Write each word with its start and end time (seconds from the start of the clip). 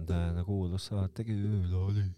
on 0.00 0.08
täna 0.08 0.44
kuulus 0.46 0.88
saatekülaline. 0.90 2.08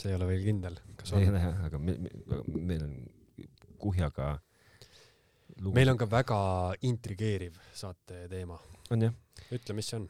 see 0.00 0.12
ei 0.12 0.16
ole 0.16 0.28
veel 0.30 0.44
kindel, 0.44 0.78
kas 0.96 1.12
ei 1.12 1.26
on. 1.26 1.34
ole 1.34 1.42
jah, 1.42 1.64
aga 1.68 1.80
me, 1.80 1.96
me, 2.00 2.44
meil 2.72 2.86
on 2.86 2.94
kuhjaga 3.80 4.30
lugu. 5.60 5.74
meil 5.74 5.92
on 5.92 5.98
ka 6.00 6.08
väga 6.10 6.38
intrigeeriv 6.88 7.58
saate 7.76 8.24
teema. 8.32 8.58
on 8.90 9.08
jah, 9.08 9.14
ütle, 9.52 9.76
mis 9.76 9.90
see 9.92 10.00
on? 10.00 10.08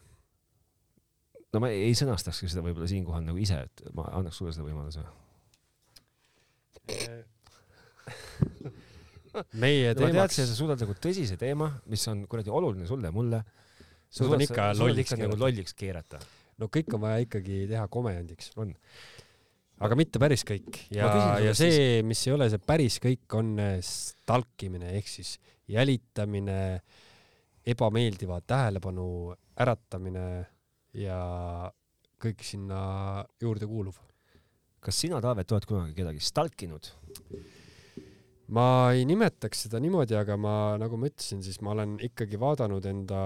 no 1.53 1.62
ma 1.62 1.71
ei, 1.73 1.89
ei 1.89 1.97
sõnastakski 1.98 2.51
seda 2.51 2.65
võib-olla 2.66 2.89
siinkohal 2.91 3.27
nagu 3.27 3.41
ise, 3.43 3.59
et 3.66 3.84
ma 3.97 4.07
annaks 4.19 4.41
sulle 4.41 4.55
seda 4.55 4.66
võimaluse. 4.66 5.02
meie 9.62 9.91
ma 9.95 9.98
teemaks 9.98 10.16
teadsin, 10.19 10.45
et 10.45 10.51
sa 10.51 10.59
suudad 10.59 10.79
nagu 10.83 10.95
tõsise 10.98 11.37
teema, 11.41 11.73
mis 11.91 12.07
on 12.11 12.25
kuradi 12.30 12.51
oluline 12.55 12.87
sulle 12.91 13.11
ja 13.11 13.15
mulle. 13.15 13.43
Suudan 14.10 14.42
ikka 14.42 14.73
lolliks 14.74 15.14
nagu 15.14 15.23
keerata. 15.23 15.41
lolliks 15.45 15.77
keerata. 15.78 16.20
no 16.59 16.69
kõik 16.73 16.95
on 16.96 17.05
vaja 17.05 17.24
ikkagi 17.24 17.64
teha 17.70 17.87
komödiandiks. 17.88 18.50
on. 18.59 18.74
aga 19.80 19.98
mitte 19.98 20.23
päris 20.23 20.45
kõik 20.46 20.83
ja 20.92 21.38
ja 21.41 21.55
see, 21.56 22.02
mis 22.06 22.27
ei 22.27 22.34
ole 22.34 22.50
see 22.50 22.62
päris 22.62 22.98
kõik, 23.02 23.27
on 23.38 23.55
äh, 23.62 23.78
stalkimine 23.84 24.96
ehk 24.98 25.09
siis 25.09 25.38
jälitamine, 25.70 26.80
ebameeldiva 27.70 28.41
tähelepanu 28.42 29.06
äratamine 29.60 30.27
ja 30.97 31.20
kõik 32.20 32.45
sinna 32.45 33.24
juurde 33.41 33.69
kuuluv. 33.70 33.97
kas 34.80 34.97
sina, 34.97 35.20
Taavet, 35.20 35.52
oled 35.52 35.66
kunagi 35.69 35.97
kedagi 35.97 36.22
stalkinud? 36.24 36.91
ma 38.50 38.66
ei 38.97 39.05
nimetaks 39.06 39.67
seda 39.67 39.80
niimoodi, 39.83 40.17
aga 40.19 40.36
ma, 40.41 40.55
nagu 40.80 40.98
ma 40.98 41.11
ütlesin, 41.11 41.42
siis 41.45 41.61
ma 41.62 41.74
olen 41.77 41.98
ikkagi 42.02 42.41
vaadanud 42.41 42.86
enda, 42.91 43.20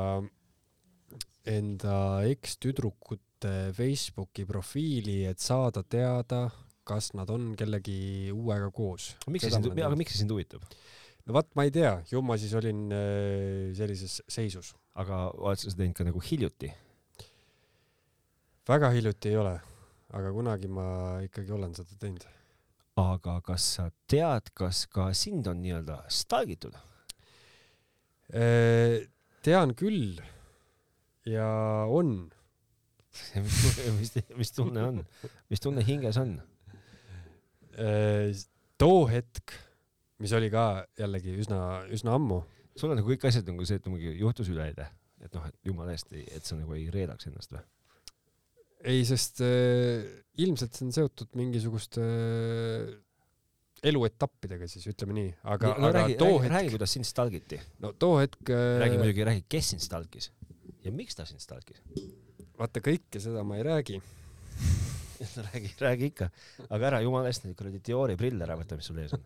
enda 1.45 2.25
ekstüdrukute 2.29 3.73
Facebooki 3.77 4.47
profiili, 4.49 5.25
et 5.29 5.43
saada 5.43 5.83
teada, 5.85 6.47
kas 6.89 7.13
nad 7.17 7.31
on 7.33 7.53
kellegi 7.59 8.33
uuega 8.33 8.71
koos. 8.73 9.15
miks 9.29 9.47
see 9.47 9.53
sind, 9.55 9.73
aga 9.73 9.97
miks 9.99 10.15
see 10.15 10.25
sind 10.25 10.33
huvitab? 10.33 10.65
no 11.25 11.37
vot, 11.37 11.51
ma 11.57 11.67
ei 11.67 11.73
tea, 11.75 11.93
ju 12.11 12.23
ma 12.25 12.37
siis 12.41 12.55
olin 12.57 12.87
äh, 12.93 13.73
sellises 13.77 14.21
seisus. 14.29 14.75
aga 15.01 15.27
oled 15.37 15.61
sa 15.61 15.71
seda 15.71 15.85
teinud 15.85 15.99
ka 15.99 16.09
nagu 16.09 16.25
hiljuti? 16.25 16.73
väga 18.69 18.93
hiljuti 18.97 19.33
ei 19.33 19.41
ole, 19.41 19.55
aga 20.17 20.33
kunagi 20.33 20.73
ma 20.73 20.89
ikkagi 21.25 21.57
olen 21.57 21.77
seda 21.77 22.01
teinud. 22.01 22.27
aga 23.01 23.39
kas 23.45 23.71
sa 23.79 23.91
tead, 24.09 24.53
kas 24.57 24.87
ka 24.89 25.11
sind 25.17 25.49
on 25.51 25.61
nii-öelda 25.65 26.03
stalgitud? 26.09 26.77
Äh, 28.33 29.05
tean 29.45 29.75
küll 29.77 30.21
ja 31.29 31.49
on 31.89 32.17
mis, 33.99 34.17
mis, 34.35 34.51
tunne 34.55 34.83
on, 34.89 35.05
mis 35.51 35.63
tunne 35.63 35.85
hinges 35.87 36.19
on? 36.19 36.35
Äh, 37.79 38.35
too 38.79 39.05
hetk, 39.11 39.55
mis 40.23 40.35
oli 40.35 40.51
ka 40.53 40.85
jällegi 40.99 41.37
üsna, 41.43 41.61
üsna 41.95 42.17
ammu, 42.19 42.41
sul 42.79 42.91
on 42.91 43.01
nagu 43.01 43.11
kõik 43.13 43.29
asjad 43.29 43.47
nagu 43.51 43.67
see, 43.67 43.79
et 43.81 43.87
mingi 43.91 44.17
juhtus 44.19 44.51
üleeile, 44.51 44.89
et 45.23 45.35
noh, 45.37 45.47
et 45.47 45.71
jumala 45.71 45.95
eest, 45.95 46.11
et 46.15 46.45
sa 46.47 46.59
nagu 46.59 46.75
ei 46.77 46.89
reedaks 46.95 47.31
ennast 47.31 47.55
või? 47.55 47.65
ei, 48.85 49.01
sest 49.09 49.41
äh, 49.45 50.05
ilmselt 50.45 50.77
see 50.77 50.87
on 50.89 50.95
seotud 50.95 51.31
mingisuguste 51.39 52.05
äh, 52.05 52.91
eluetappidega 53.85 54.69
siis, 54.69 54.87
ütleme 54.91 55.17
nii, 55.17 55.31
aga, 55.55 55.75
no 55.79 55.89
aga 55.89 56.01
räägi, 56.01 56.19
too 56.21 56.27
räägi, 56.29 56.43
hetk, 56.43 56.55
räägi, 56.57 56.75
kuidas 56.75 56.97
sind 56.99 57.09
stalgiti. 57.09 57.61
no 57.85 57.95
too 57.97 58.19
hetk 58.21 58.53
äh, 58.53 58.81
räägi 58.83 59.01
muidugi, 59.01 59.27
räägi, 59.31 59.47
kes 59.55 59.73
sind 59.75 59.85
stalkis 59.85 60.31
ja 60.85 60.93
miks 60.93 61.17
ta 61.17 61.25
sind 61.29 61.43
stalkis. 61.43 61.81
vaata 62.59 62.83
kõike 62.85 63.21
seda 63.23 63.45
ma 63.47 63.59
ei 63.59 63.65
räägi. 63.67 64.01
räägi, 65.49 65.71
räägi 65.81 66.11
ikka, 66.11 66.29
aga 66.69 66.91
ära 66.91 67.01
jumala 67.05 67.31
eest 67.31 67.47
neid 67.47 67.57
kuradi 67.59 67.81
Diori 67.87 68.17
prille 68.21 68.45
ära 68.45 68.57
võta, 68.61 68.77
mis 68.79 68.89
sul 68.91 69.01
ees 69.03 69.15
on. 69.17 69.25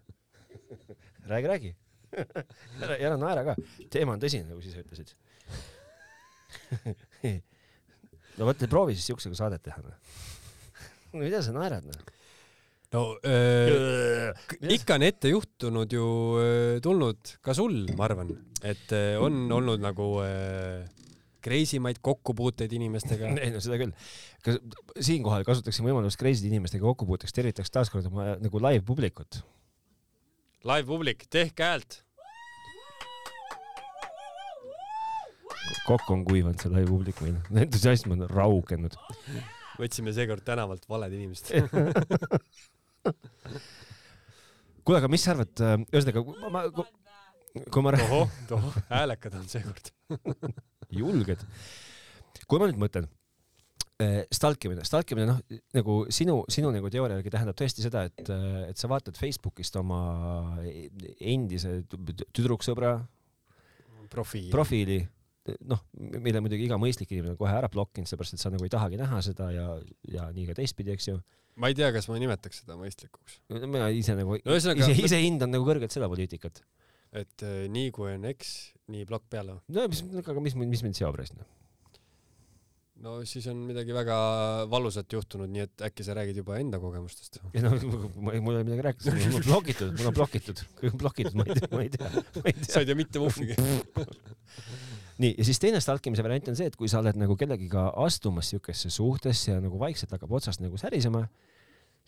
räägi, 1.31 1.51
räägi. 1.53 1.73
ära, 2.85 2.95
ära 2.97 3.17
naera 3.21 3.45
ka, 3.51 3.57
teema 3.93 4.15
on 4.15 4.23
tõsine, 4.23 4.47
nagu 4.49 4.63
sa 4.63 4.71
ise 4.71 4.85
ütlesid. 4.85 5.17
no 8.39 8.49
mõtle, 8.49 8.71
proovi 8.71 8.97
siis 8.97 9.11
siuksega 9.11 9.37
saadet 9.37 9.65
teha, 9.67 9.83
noh. 9.85 9.99
mida 11.19 11.43
sa 11.45 11.53
naerad, 11.57 11.89
noh? 11.89 12.15
no 12.95 13.03
öö, 13.29 14.31
ikka 14.73 14.97
on 14.97 15.05
ette 15.05 15.29
juhtunud 15.29 15.93
ju 15.93 16.07
öö, 16.41 16.79
tulnud 16.85 17.35
ka 17.45 17.53
sul, 17.57 17.83
ma 17.99 18.07
arvan, 18.07 18.33
et 18.63 18.95
öö, 18.97 19.19
on 19.27 19.43
olnud 19.59 19.83
nagu 19.85 20.07
crazy 20.23 20.98
maid 21.83 22.01
kokkupuuteid 22.03 22.73
inimestega. 22.79 23.35
ei 23.45 23.53
no 23.55 23.63
seda 23.65 23.79
küll. 23.81 23.95
kas 24.45 24.59
siinkohal 25.11 25.47
kasutaksin 25.49 25.87
võimalust 25.87 26.21
crazy 26.21 26.49
inimestega 26.51 26.85
kokkupuuteks, 26.91 27.35
tervitaks 27.37 27.73
taaskord 27.75 28.11
oma 28.11 28.35
nagu 28.43 28.63
live 28.65 28.85
publikut. 28.89 29.43
Live 30.67 30.87
publik, 30.91 31.27
tehke 31.31 31.65
häält. 31.65 32.03
kokk 35.89 36.11
on 36.13 36.25
kuivanud 36.27 36.61
see 36.61 36.73
live 36.73 36.89
publik 36.91 37.21
meil, 37.25 37.37
entusiasm 37.65 38.15
on 38.17 38.27
raugenud. 38.31 38.97
võtsime 39.79 40.13
seekord 40.17 40.45
tänavalt 40.47 40.89
valed 40.91 41.13
inimesed. 41.15 41.47
kuule, 44.85 44.99
aga 44.99 45.11
mis 45.13 45.25
sa 45.25 45.35
arvad, 45.35 45.55
ühesõnaga, 45.93 46.25
ma, 46.49 46.65
ma, 46.75 46.87
kui 47.69 47.85
ma 47.85 47.95
räägin, 47.95 48.11
ohoh, 48.17 48.31
ohoh, 48.59 48.81
häälekad 48.91 49.39
on 49.39 49.47
seekord. 49.51 49.93
julged. 50.95 51.45
kui 52.49 52.61
ma 52.61 52.69
nüüd 52.71 52.81
mõtlen, 52.81 53.09
stalkimine, 54.31 54.85
stalkimine 54.87 55.27
noh, 55.27 55.39
nagu 55.75 55.99
sinu, 56.15 56.41
sinu 56.53 56.71
nagu 56.75 56.91
teooria 56.93 57.17
järgi 57.19 57.33
tähendab 57.35 57.57
tõesti 57.59 57.83
seda, 57.83 58.05
et, 58.07 58.31
et 58.69 58.79
sa 58.79 58.91
vaatad 58.91 59.19
Facebookist 59.19 59.75
oma 59.81 60.01
endise 61.19 61.81
tüdruksõbra 61.91 62.95
profiil. 64.13 64.53
profiili, 64.53 65.01
noh, 65.67 65.83
mille 65.99 66.43
muidugi 66.45 66.69
iga 66.69 66.79
mõistlik 66.79 67.11
inimene 67.11 67.35
on 67.35 67.41
kohe 67.41 67.57
ära 67.59 67.71
blokkinud, 67.73 68.07
sellepärast 68.07 68.39
et 68.39 68.45
sa 68.45 68.53
nagu 68.55 68.67
ei 68.67 68.73
tahagi 68.73 69.01
näha 69.01 69.19
seda 69.25 69.51
ja, 69.55 69.67
ja 70.13 70.31
nii 70.35 70.47
ka 70.53 70.59
teistpidi, 70.61 70.95
eks 70.95 71.11
ju. 71.11 71.19
ma 71.59 71.73
ei 71.73 71.79
tea, 71.79 71.91
kas 71.95 72.07
ma 72.07 72.21
nimetaks 72.23 72.63
seda 72.63 72.79
mõistlikuks. 72.79 73.41
mina 73.59 73.91
ise 73.91 74.15
nagu 74.19 74.39
No 74.45 74.59
ise, 74.59 74.79
ise 74.95 75.19
hindan 75.25 75.51
nagu 75.55 75.67
kõrgelt 75.67 75.95
seda 75.95 76.07
poliitikat. 76.07 76.63
Et 77.17 77.47
äh, 77.47 77.63
nii 77.73 77.93
kui 77.95 78.11
on 78.15 78.27
eks, 78.29 78.57
nii 78.93 79.07
plokk 79.09 79.31
peale. 79.33 79.61
no 79.73 79.87
mis, 79.91 80.03
aga 80.21 80.43
mis, 80.45 80.59
mis 80.59 80.85
mind 80.85 80.99
seob 80.99 81.17
rest, 81.19 81.37
noh. 81.39 81.47
no 83.05 83.15
siis 83.29 83.47
on 83.53 83.63
midagi 83.69 83.95
väga 83.97 84.19
valusat 84.73 85.17
juhtunud, 85.17 85.51
nii 85.53 85.65
et 85.65 85.87
äkki 85.89 86.07
sa 86.07 86.17
räägid 86.19 86.43
juba 86.43 86.59
enda 86.61 86.81
kogemustest. 86.83 87.41
ei 87.55 87.65
no 87.65 87.73
ma 87.73 88.37
ei, 88.37 88.43
mul 88.45 88.59
ei 88.59 88.61
ole 88.61 88.67
midagi 88.69 88.87
rääkida, 88.91 89.17
mul 89.17 89.41
on 89.41 89.49
blokitud, 89.49 89.95
mul 89.97 90.13
on 90.13 90.19
blokitud, 90.21 90.65
kõik 90.83 90.93
on 90.93 91.03
blokitud, 91.05 91.41
ma 91.41 91.49
ei 91.49 91.59
tea, 91.61 91.73
ma 91.73 91.85
ei 91.87 91.95
tea, 91.97 92.13
ma 92.13 92.53
ei 92.53 92.59
sa 92.61 92.69
tea. 92.75 92.85
ei 92.85 92.91
tea 92.93 93.01
mitte 93.05 93.25
muhvigi. 93.25 93.59
nii, 95.23 95.35
ja 95.35 95.47
siis 95.47 95.61
teine 95.63 95.81
stalkimise 95.83 96.25
variant 96.27 96.53
on 96.53 96.59
see, 96.59 96.69
et 96.71 96.77
kui 96.79 96.91
sa 96.91 97.01
oled 97.03 97.19
nagu 97.19 97.37
kellegiga 97.39 97.89
astumas 98.05 98.53
siukesse 98.53 98.91
suhtesse 98.93 99.53
ja 99.53 99.63
nagu 99.63 99.81
vaikselt 99.81 100.13
hakkab 100.15 100.37
otsast 100.39 100.63
nagu 100.63 100.79
särisema, 100.81 101.25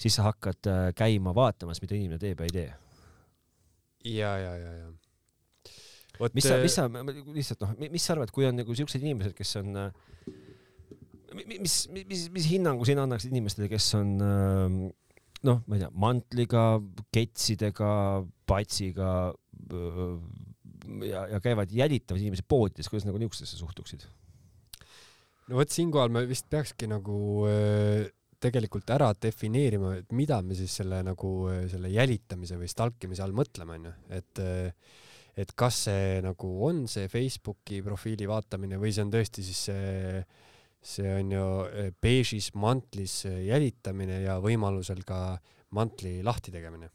siis 0.00 0.17
sa 0.17 0.28
hakkad 0.28 0.71
äh, 0.71 0.84
käima 0.97 1.34
vaatamas, 1.37 1.82
mida 1.82 1.97
inimene 1.99 2.21
teeb 2.22 2.41
ja 2.41 2.49
ei 2.49 2.55
tee. 2.55 2.71
ja, 4.05 4.33
ja, 4.41 4.53
ja, 4.56 4.72
ja. 4.78 5.72
vot 6.21 6.37
mis 6.37 6.47
sa, 6.47 6.59
mis 6.62 6.77
sa 6.77 6.87
lihtsalt 6.88 7.65
noh, 7.65 7.75
mis 7.91 8.05
sa 8.05 8.16
arvad, 8.16 8.33
kui 8.34 8.47
on 8.49 8.59
nagu 8.61 8.77
siuksed 8.77 9.03
inimesed, 9.03 9.34
kes 9.37 9.56
on 9.61 9.77
äh, 9.77 9.91
mi- 11.37 11.61
mis, 11.61 11.83
mis, 11.94 12.28
mis 12.33 12.49
hinnangu 12.50 12.87
sina 12.88 13.05
annaksid 13.06 13.33
inimestele, 13.33 13.71
kes 13.72 13.88
on 13.99 14.15
äh, 14.25 14.78
noh, 15.49 15.62
ma 15.66 15.77
ei 15.77 15.84
tea, 15.84 15.91
mantliga, 16.05 16.64
ketsidega, 17.14 17.93
patsiga 18.49 19.11
äh, 19.31 20.14
ja, 21.08 21.26
ja 21.35 21.43
käivad 21.44 21.73
jälitavad 21.73 22.23
inimesi 22.23 22.46
poodides, 22.49 22.88
kuidas 22.91 23.06
nagu 23.08 23.20
niisugustesse 23.20 23.61
suhtuksid? 23.61 24.06
no 25.50 25.58
vot 25.58 25.73
siinkohal 25.75 26.12
me 26.14 26.23
vist 26.31 26.46
peakski 26.53 26.87
nagu 26.91 27.46
äh, 27.50 28.06
tegelikult 28.40 28.90
ära 28.94 29.10
defineerima, 29.12 29.94
et 30.00 30.12
mida 30.16 30.40
me 30.42 30.56
siis 30.56 30.75
selle 30.81 31.02
nagu 31.04 31.31
selle 31.70 31.90
jälitamise 31.92 32.56
või 32.60 32.70
stalkimise 32.72 33.25
all 33.25 33.37
mõtleme, 33.37 33.78
onju, 33.78 33.94
et 34.16 34.44
et 35.40 35.52
kas 35.56 35.84
see 35.87 36.20
nagu 36.25 36.48
on 36.66 36.87
see 36.90 37.08
Facebooki 37.08 37.81
profiili 37.87 38.26
vaatamine 38.28 38.81
või 38.81 38.90
see 38.92 39.04
on 39.06 39.12
tõesti 39.12 39.44
siis 39.46 39.60
see 39.70 40.25
see 40.81 41.10
on 41.12 41.32
ju 41.34 41.46
äh, 41.69 41.90
beežis 42.00 42.50
mantlis 42.56 43.25
jälitamine 43.26 44.22
ja 44.25 44.38
võimalusel 44.40 45.04
ka 45.04 45.36
mantli 45.76 46.20
lahti 46.25 46.52
tegemine. 46.54 46.88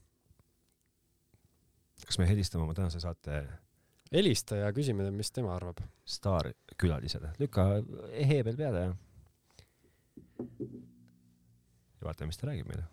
kas 2.06 2.20
me 2.22 2.28
helistame 2.30 2.66
oma 2.66 2.74
tänase 2.78 3.00
saate 3.02 3.44
helista 4.12 4.58
ja 4.60 4.74
küsime, 4.74 5.10
mis 5.12 5.32
tema 5.32 5.56
arvab. 5.56 5.80
staarkülalisele, 6.06 7.34
lükka 7.40 7.70
ehe 8.12 8.44
peal 8.44 8.58
peale 8.58 8.88
ja 8.88 8.94
ja 12.06 12.12
vaatame, 12.12 12.30
mis 12.30 12.38
ta 12.38 12.48
räägib 12.48 12.70
meile. 12.70 12.86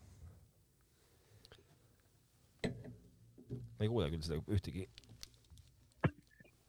ma 3.77 3.85
ei 3.85 3.91
kuule 3.91 4.09
küll 4.13 4.23
seda 4.25 4.39
ühtegi. 4.55 4.87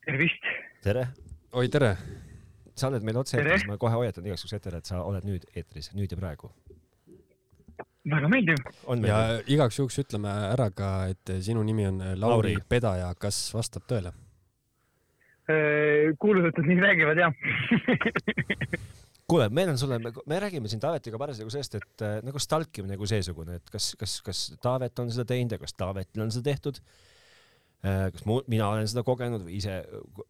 tervist, 0.05 0.47
tere, 0.83 1.07
oi, 1.51 1.69
tere. 1.71 1.95
sa 2.75 2.89
oled 2.89 3.05
meil 3.05 3.19
otse-eetris, 3.21 3.67
ma 3.69 3.77
kohe 3.77 3.95
hoiatan 4.01 4.25
igaks 4.27 4.43
juhuks 4.43 4.57
ette, 4.57 4.73
et 4.77 4.89
sa 4.89 5.03
oled 5.05 5.23
nüüd 5.27 5.45
eetris, 5.55 5.91
nüüd 5.95 6.11
ja 6.11 6.19
praegu. 6.19 6.51
väga 8.15 8.31
meeldiv. 8.33 8.59
ja 9.07 9.21
igaks 9.47 9.79
juhuks 9.79 10.01
ütleme 10.03 10.33
ära 10.49 10.67
ka, 10.71 10.91
et 11.13 11.35
sinu 11.47 11.63
nimi 11.63 11.87
on 11.87 12.03
Lauri, 12.03 12.19
Lauri. 12.25 12.57
Pedaja, 12.69 13.13
kas 13.15 13.45
vastab 13.55 13.87
tõele? 13.87 14.11
Äh, 15.43 16.11
kuulujutud 16.19 16.67
nii 16.67 16.79
räägivad 16.79 17.19
jah 17.19 17.33
kuule, 19.29 19.47
meil 19.49 19.71
on 19.71 19.79
sulle, 19.79 19.99
me 19.99 20.39
räägime 20.43 20.69
siin 20.71 20.81
Taavetiga 20.83 21.19
parasjagu 21.21 21.51
sellest, 21.53 21.79
et 21.79 22.05
äh, 22.05 22.19
nagu 22.25 22.41
stalkimine 22.41 22.97
kui 22.99 23.09
seesugune, 23.09 23.57
et 23.61 23.73
kas, 23.73 23.93
kas, 23.99 24.19
kas 24.25 24.45
Taavet 24.63 24.99
on 25.03 25.11
seda 25.13 25.27
teinud 25.33 25.55
ja 25.55 25.61
kas 25.61 25.75
Taavetil 25.79 26.25
on 26.25 26.33
seda 26.33 26.51
tehtud 26.51 26.79
äh,. 27.85 28.09
kas 28.13 28.25
mu, 28.29 28.41
mina 28.51 28.69
olen 28.69 28.89
seda 28.89 29.05
kogenud 29.07 29.45
või 29.47 29.59
ise, 29.61 29.81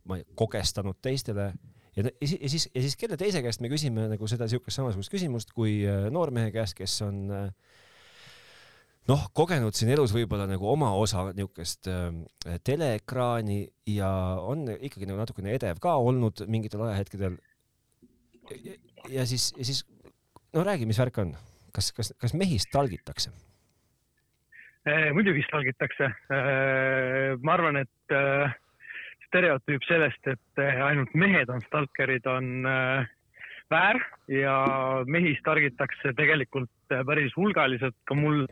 ma 0.10 0.20
kogestanud 0.40 1.00
teistele 1.04 1.52
ja, 1.98 2.06
ja 2.08 2.28
siis, 2.28 2.70
ja 2.70 2.82
siis 2.82 2.98
kelle 3.00 3.18
teise 3.20 3.44
käest 3.46 3.64
me 3.64 3.72
küsime 3.72 4.08
nagu 4.12 4.30
seda 4.30 4.48
siukest 4.52 4.80
samasugust 4.80 5.14
küsimust 5.14 5.54
kui 5.56 5.82
äh, 5.88 6.08
noormehe 6.14 6.54
käest, 6.54 6.78
kes 6.78 7.00
on 7.06 7.24
äh, 7.34 7.50
noh, 9.10 9.26
kogenud 9.36 9.76
siin 9.78 9.92
elus 9.94 10.14
võib-olla 10.16 10.48
nagu 10.50 10.68
oma 10.70 10.92
osa 11.00 11.28
niisugust 11.32 11.90
äh, 11.92 12.12
teleekraani 12.66 13.62
ja 13.94 14.12
on 14.42 14.68
ikkagi 14.76 15.10
nagu 15.10 15.20
natukene 15.22 15.56
edev 15.58 15.82
ka 15.84 15.98
olnud 16.02 16.46
mingitel 16.48 16.86
ajahetkedel. 16.88 17.38
Ja 19.10 19.26
siis, 19.26 19.54
ja 19.58 19.66
siis 19.66 19.84
no 20.54 20.64
räägi, 20.64 20.86
mis 20.90 21.00
värk 21.00 21.18
on, 21.24 21.34
kas, 21.76 21.92
kas, 21.96 22.14
kas 22.22 22.34
mehist 22.38 22.72
talgitakse? 22.74 23.32
Äh, 24.84 25.14
muidugi 25.16 25.46
talgitakse. 25.48 26.12
Äh, 26.28 27.38
ma 27.40 27.56
arvan, 27.56 27.80
et 27.80 28.12
äh, 28.16 28.52
stereotüüp 29.30 29.86
sellest, 29.88 30.28
et 30.28 30.64
ainult 30.84 31.14
mehed 31.16 31.50
on 31.50 31.64
stalkerid, 31.64 32.28
on 32.30 32.68
väär 33.72 33.98
ja 34.30 34.58
mehi 35.10 35.34
stargitakse 35.40 36.14
tegelikult 36.20 36.94
päris 37.08 37.34
hulgaliselt. 37.40 37.96
ka 38.06 38.14
mul 38.14 38.44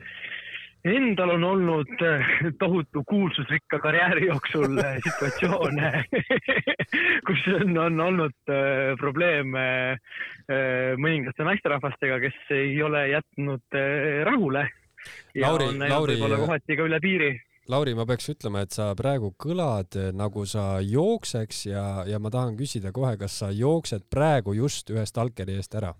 Endal 0.82 1.30
on 1.30 1.44
olnud 1.44 1.92
eh, 2.02 2.30
tohutu 2.60 3.04
kuulsusrikka 3.10 3.80
karjääri 3.80 4.26
jooksul 4.28 4.80
eh, 4.82 4.98
situatsioone 5.06 5.92
kus 7.28 7.44
on, 7.54 7.78
on 7.78 8.00
olnud 8.00 8.50
eh, 8.50 8.96
probleeme 8.98 9.66
mõningate 10.98 11.46
naisterahvastega, 11.48 12.18
kes 12.20 12.40
ei 12.58 12.74
ole 12.84 13.06
jätnud 13.12 13.78
rahule. 14.28 14.66
ja 15.38 15.48
Lauri, 15.48 15.70
on 15.70 15.80
läinud 15.80 16.10
võib-olla 16.10 16.40
kohati 16.42 16.76
ka 16.76 16.88
üle 16.90 17.00
piiri. 17.00 17.32
Lauri, 17.72 17.94
ma 17.96 18.04
peaks 18.10 18.34
ütlema, 18.34 18.66
et 18.66 18.76
sa 18.76 18.90
praegu 18.98 19.32
kõlad 19.40 19.96
nagu 20.18 20.44
sa 20.50 20.82
jookseks 20.84 21.66
ja, 21.70 21.86
ja 22.10 22.20
ma 22.20 22.34
tahan 22.34 22.58
küsida 22.60 22.92
kohe, 22.92 23.14
kas 23.22 23.38
sa 23.44 23.52
jooksed 23.56 24.10
praegu 24.12 24.58
just 24.58 24.92
ühe 24.92 25.06
stalkeri 25.08 25.62
eest 25.62 25.78
ära 25.80 25.94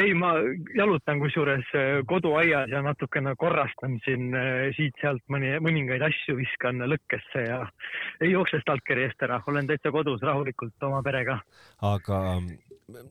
ei, 0.00 0.14
ma 0.18 0.32
jalutan 0.74 1.20
kusjuures 1.22 1.70
äh, 1.76 2.00
koduaias 2.08 2.70
ja 2.72 2.82
natukene 2.82 3.34
korrastan 3.38 3.98
siin 4.04 4.34
äh, 4.34 4.68
siit-sealt 4.76 5.22
mõni, 5.30 5.52
mõningaid 5.62 6.02
asju 6.08 6.36
viskan 6.40 6.82
lõkkesse 6.90 7.44
ja 7.46 7.60
ei 8.24 8.32
jookse 8.32 8.60
stalkeri 8.62 9.06
eest 9.06 9.22
ära, 9.26 9.40
olen 9.50 9.70
täitsa 9.70 9.92
kodus 9.94 10.22
rahulikult 10.26 10.88
oma 10.88 11.02
perega. 11.06 11.38
aga, 11.82 12.20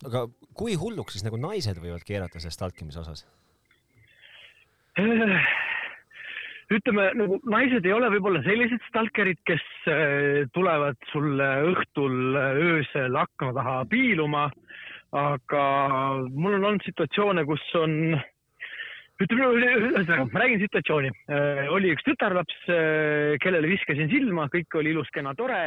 aga 0.09 0.25
kui 0.57 0.75
hulluks 0.79 1.15
siis 1.15 1.27
nagu 1.27 1.39
naised 1.39 1.79
võivad 1.79 2.03
keerata 2.07 2.41
selle 2.43 2.55
stalkimise 2.55 3.03
osas? 3.03 3.25
Äh, 4.99 5.37
ütleme 6.73 7.09
nagu 7.15 7.39
naised 7.47 7.87
ei 7.87 7.95
ole 7.95 8.11
võib-olla 8.17 8.43
sellised 8.43 8.83
stalkerid, 8.89 9.39
kes 9.47 9.63
tulevad 10.55 10.99
sulle 11.11 11.49
õhtul 11.71 12.35
öösel 12.35 13.15
akna 13.19 13.55
taha 13.55 13.79
piiluma 13.89 14.49
aga 15.13 15.63
mul 16.33 16.57
on 16.57 16.69
olnud 16.71 16.85
situatsioone, 16.87 17.45
kus 17.45 17.63
on, 17.77 18.15
ütleme, 19.21 19.49
ühesõnaga, 19.59 20.25
ma 20.31 20.43
räägin 20.43 20.63
situatsiooni. 20.65 21.13
Äh, 21.29 21.65
oli 21.73 21.93
üks 21.93 22.05
tütarlaps, 22.07 22.63
äh, 22.67 23.35
kellele 23.43 23.69
viskasin 23.71 24.09
silma, 24.11 24.49
kõik 24.53 24.79
oli 24.81 24.95
ilus, 24.95 25.11
kena, 25.13 25.35
tore 25.37 25.63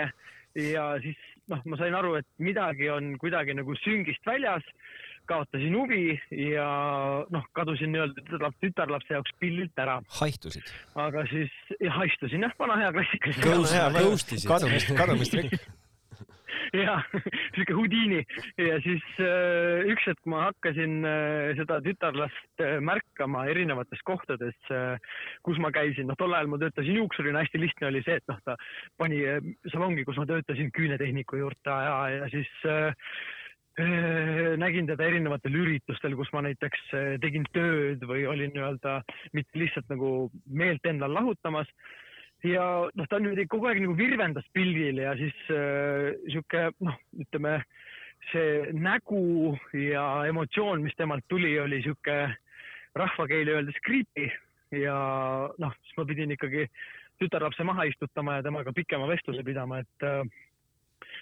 ja 0.56 0.86
siis 1.02 1.18
noh, 1.50 1.60
ma 1.68 1.78
sain 1.80 1.94
aru, 1.96 2.16
et 2.20 2.28
midagi 2.42 2.88
on 2.92 3.14
kuidagi 3.20 3.54
nagu 3.56 3.76
süngist 3.82 4.24
väljas 4.26 4.64
kaotasin 5.26 5.74
huvi 5.74 6.14
ja 6.54 6.66
noh, 7.34 7.46
kadusin 7.56 7.90
nii-öelda 7.94 8.52
tütarlapse 8.62 9.16
jaoks 9.16 9.34
pillilt 9.42 9.82
ära. 9.82 9.98
haihtusid? 10.20 10.70
aga 11.02 11.24
siis, 11.30 11.54
haistusin 11.98 12.46
jah, 12.46 12.54
vana 12.58 12.78
hea 12.82 12.92
klassikaline. 12.94 13.42
kadumist, 14.46 14.94
kadumist 15.02 15.38
rikk 15.40 15.58
ja 16.76 16.96
sihuke 17.54 17.76
Houdini 17.76 18.22
ja 18.60 18.78
siis 18.84 19.04
äh, 19.22 19.86
üks 19.92 20.06
hetk 20.08 20.28
ma 20.30 20.46
hakkasin 20.48 20.98
äh, 21.06 21.52
seda 21.58 21.78
tütarlast 21.84 22.64
äh, 22.64 22.78
märkama 22.84 23.46
erinevates 23.52 24.02
kohtades, 24.06 24.56
kus 25.46 25.58
ma 25.62 25.70
käisin, 25.74 26.08
noh 26.10 26.18
tol 26.18 26.34
ajal 26.34 26.50
ma 26.50 26.58
töötasin 26.60 26.98
juuksurina, 27.00 27.42
hästi 27.44 27.60
lihtne 27.60 27.88
oli 27.90 28.02
see, 28.06 28.18
et 28.20 28.30
noh, 28.30 28.38
ta 28.46 28.56
pani 29.00 29.22
salongi, 29.72 30.04
kus 30.06 30.18
ma 30.20 30.26
töötasin 30.28 30.70
küünetehniku 30.74 31.40
juurde 31.40 31.76
ja, 31.86 31.96
ja 32.12 32.30
siis 32.32 32.50
nägin 34.56 34.88
teda 34.88 35.04
erinevatel 35.04 35.58
üritustel, 35.60 36.14
kus 36.16 36.30
ma 36.32 36.40
näiteks 36.46 36.86
tegin 37.20 37.44
tööd 37.52 38.06
või 38.08 38.24
olin 38.30 38.54
nii-öelda 38.54 39.02
mitte 39.36 39.60
lihtsalt 39.60 39.90
nagu 39.92 40.30
meelt 40.48 40.86
endal 40.88 41.12
lahutamas 41.12 41.68
ja 42.46 42.64
noh, 42.94 43.08
ta 43.10 43.18
niimoodi 43.20 43.46
kogu 43.50 43.68
aeg 43.70 43.82
nagu 43.82 43.96
virvendas 43.98 44.46
pildil 44.56 45.02
ja 45.02 45.14
siis 45.18 45.36
äh, 45.52 46.14
sihuke 46.28 46.68
noh, 46.84 46.98
ütleme 47.22 47.58
see 48.30 48.72
nägu 48.74 49.54
ja 49.76 50.04
emotsioon, 50.28 50.82
mis 50.82 50.96
temalt 50.98 51.26
tuli, 51.30 51.52
oli 51.60 51.82
sihuke 51.84 52.16
rahvakeeli 52.96 53.54
öeldes 53.54 53.78
creepy 53.86 54.30
ja 54.74 54.96
noh, 55.62 55.74
siis 55.82 55.98
ma 55.98 56.06
pidin 56.08 56.34
ikkagi 56.34 56.66
tütarlapse 57.20 57.64
maha 57.64 57.86
istutama 57.88 58.38
ja 58.38 58.46
temaga 58.46 58.74
pikema 58.76 59.08
vestluse 59.08 59.44
pidama, 59.46 59.80
et 59.84 60.06
äh, 60.06 60.24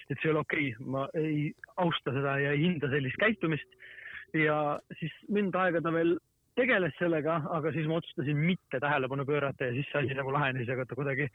et 0.09 0.19
see 0.19 0.29
ei 0.29 0.33
ole 0.33 0.43
okei 0.43 0.69
okay., 0.71 0.87
ma 0.93 1.07
ei 1.17 1.49
austa 1.81 2.13
seda 2.13 2.37
ja 2.41 2.53
ei 2.53 2.63
hinda 2.67 2.89
sellist 2.91 3.17
käitumist. 3.21 3.77
ja 4.35 4.79
siis 4.99 5.13
mõnda 5.31 5.65
aega 5.65 5.81
ta 5.81 5.93
veel 5.95 6.17
tegeles 6.55 6.95
sellega, 6.99 7.37
aga 7.57 7.71
siis 7.75 7.87
ma 7.89 7.99
otsustasin 7.99 8.39
mitte 8.39 8.79
tähelepanu 8.81 9.25
pöörata 9.27 9.69
ja 9.69 9.75
siis 9.75 9.87
see 9.91 10.03
asi 10.03 10.17
nagu 10.17 10.33
lahenes, 10.33 10.69
aga 10.71 10.87
ta 10.87 10.97
kuidagi 10.97 11.27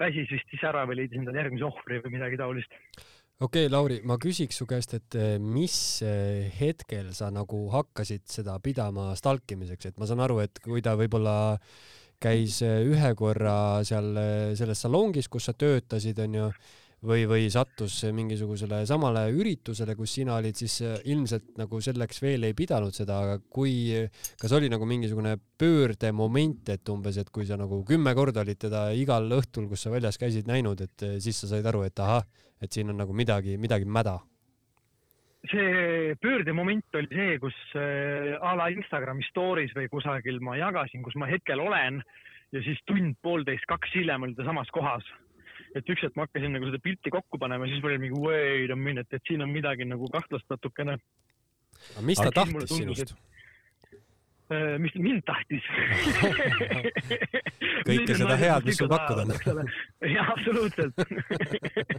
väsis 0.00 0.30
vist 0.32 0.56
ise 0.56 0.68
ära 0.70 0.84
või 0.88 1.00
leidis 1.00 1.20
endale 1.20 1.42
järgmise 1.42 1.68
ohvri 1.68 2.00
või 2.04 2.16
midagi 2.18 2.40
taolist. 2.40 2.78
okei 3.40 3.66
okay,, 3.66 3.72
Lauri, 3.72 4.00
ma 4.04 4.18
küsiks 4.22 4.60
su 4.60 4.68
käest, 4.68 4.96
et 4.98 5.18
eh, 5.18 5.36
mis 5.42 5.76
eh, 6.06 6.48
hetkel 6.60 7.12
sa 7.16 7.30
nagu 7.34 7.66
hakkasid 7.72 8.26
seda 8.38 8.58
pidama 8.62 9.12
stalkimiseks, 9.18 9.92
et 9.92 10.00
ma 10.00 10.08
saan 10.08 10.24
aru, 10.24 10.40
et 10.44 10.60
kui 10.64 10.84
ta 10.84 10.96
võib-olla 10.98 11.36
käis 12.20 12.60
eh, 12.64 12.82
ühe 12.84 13.14
korra 13.16 13.84
seal 13.84 14.12
selles 14.56 14.84
salongis, 14.84 15.28
kus 15.32 15.48
sa 15.48 15.56
töötasid, 15.56 16.20
onju 16.28 16.50
või, 17.04 17.26
või 17.28 17.48
sattus 17.52 17.98
mingisugusele 18.14 18.82
samale 18.88 19.26
üritusele, 19.34 19.96
kus 19.98 20.14
sina 20.18 20.36
olid, 20.38 20.56
siis 20.56 20.78
äh, 20.84 20.96
ilmselt 21.12 21.56
nagu 21.60 21.80
selleks 21.82 22.22
veel 22.22 22.46
ei 22.48 22.56
pidanud 22.56 22.94
seda, 22.96 23.18
aga 23.24 23.40
kui, 23.52 23.92
kas 24.40 24.54
oli 24.56 24.70
nagu 24.72 24.88
mingisugune 24.88 25.36
pöördemoment, 25.60 26.68
et 26.72 26.92
umbes, 26.92 27.18
et 27.20 27.30
kui 27.30 27.46
sa 27.48 27.58
nagu 27.60 27.82
kümme 27.88 28.14
korda 28.16 28.44
olid 28.44 28.60
teda 28.66 28.88
igal 28.96 29.28
õhtul, 29.36 29.68
kus 29.68 29.86
sa 29.86 29.92
väljas 29.92 30.18
käisid, 30.20 30.48
näinud, 30.48 30.80
et 30.80 31.06
äh, 31.06 31.18
siis 31.22 31.42
sa 31.42 31.52
said 31.52 31.66
aru, 31.66 31.84
et 31.86 32.00
ahah, 32.00 32.24
et 32.62 32.72
siin 32.72 32.90
on 32.92 32.98
nagu 33.02 33.16
midagi, 33.16 33.58
midagi 33.60 33.88
mäda? 33.88 34.18
See 35.46 36.16
pöördemoment 36.18 36.96
oli 36.98 37.12
see, 37.12 37.36
kus 37.38 37.58
äh, 37.78 38.32
a 38.40 38.56
la 38.58 38.70
Instagrami 38.72 39.22
stories 39.28 39.76
või 39.76 39.86
kusagil 39.92 40.40
ma 40.42 40.56
jagasin, 40.58 41.04
kus 41.06 41.14
ma 41.20 41.28
hetkel 41.30 41.60
olen 41.62 42.00
ja 42.54 42.62
siis 42.64 42.80
tund, 42.88 43.14
poolteist, 43.22 43.68
kaks 43.70 43.92
hiljem 43.94 44.26
oli 44.26 44.34
ta 44.34 44.46
samas 44.48 44.72
kohas 44.74 45.06
et 45.74 45.94
üks 45.94 46.06
hetk 46.06 46.16
ma 46.18 46.26
hakkasin 46.26 46.54
nagu 46.56 46.68
seda 46.70 46.82
pilti 46.82 47.12
kokku 47.14 47.40
panema, 47.42 47.68
siis 47.70 47.84
oli 47.84 48.00
mingi 48.02 48.20
wait 48.20 48.70
a 48.70 48.76
minute, 48.76 49.08
et 49.10 49.28
siin 49.28 49.42
on 49.44 49.52
midagi 49.52 49.88
nagu 49.88 50.10
kahtlast 50.12 50.46
natukene. 50.52 50.98
aga 51.94 52.06
mis 52.06 52.20
ta 52.22 52.30
tahtis 52.30 52.76
sinust? 52.76 53.16
Äh, 54.46 54.76
mis 54.78 54.94
mind 54.94 55.24
tahtis 55.26 55.64
kõike 57.88 58.14
seda 58.14 58.36
head, 58.38 58.68
mis 58.68 58.78
sul 58.78 58.86
pakkuda 58.92 59.24
on. 59.26 59.70
jah, 60.06 60.28
absoluutselt 60.36 60.94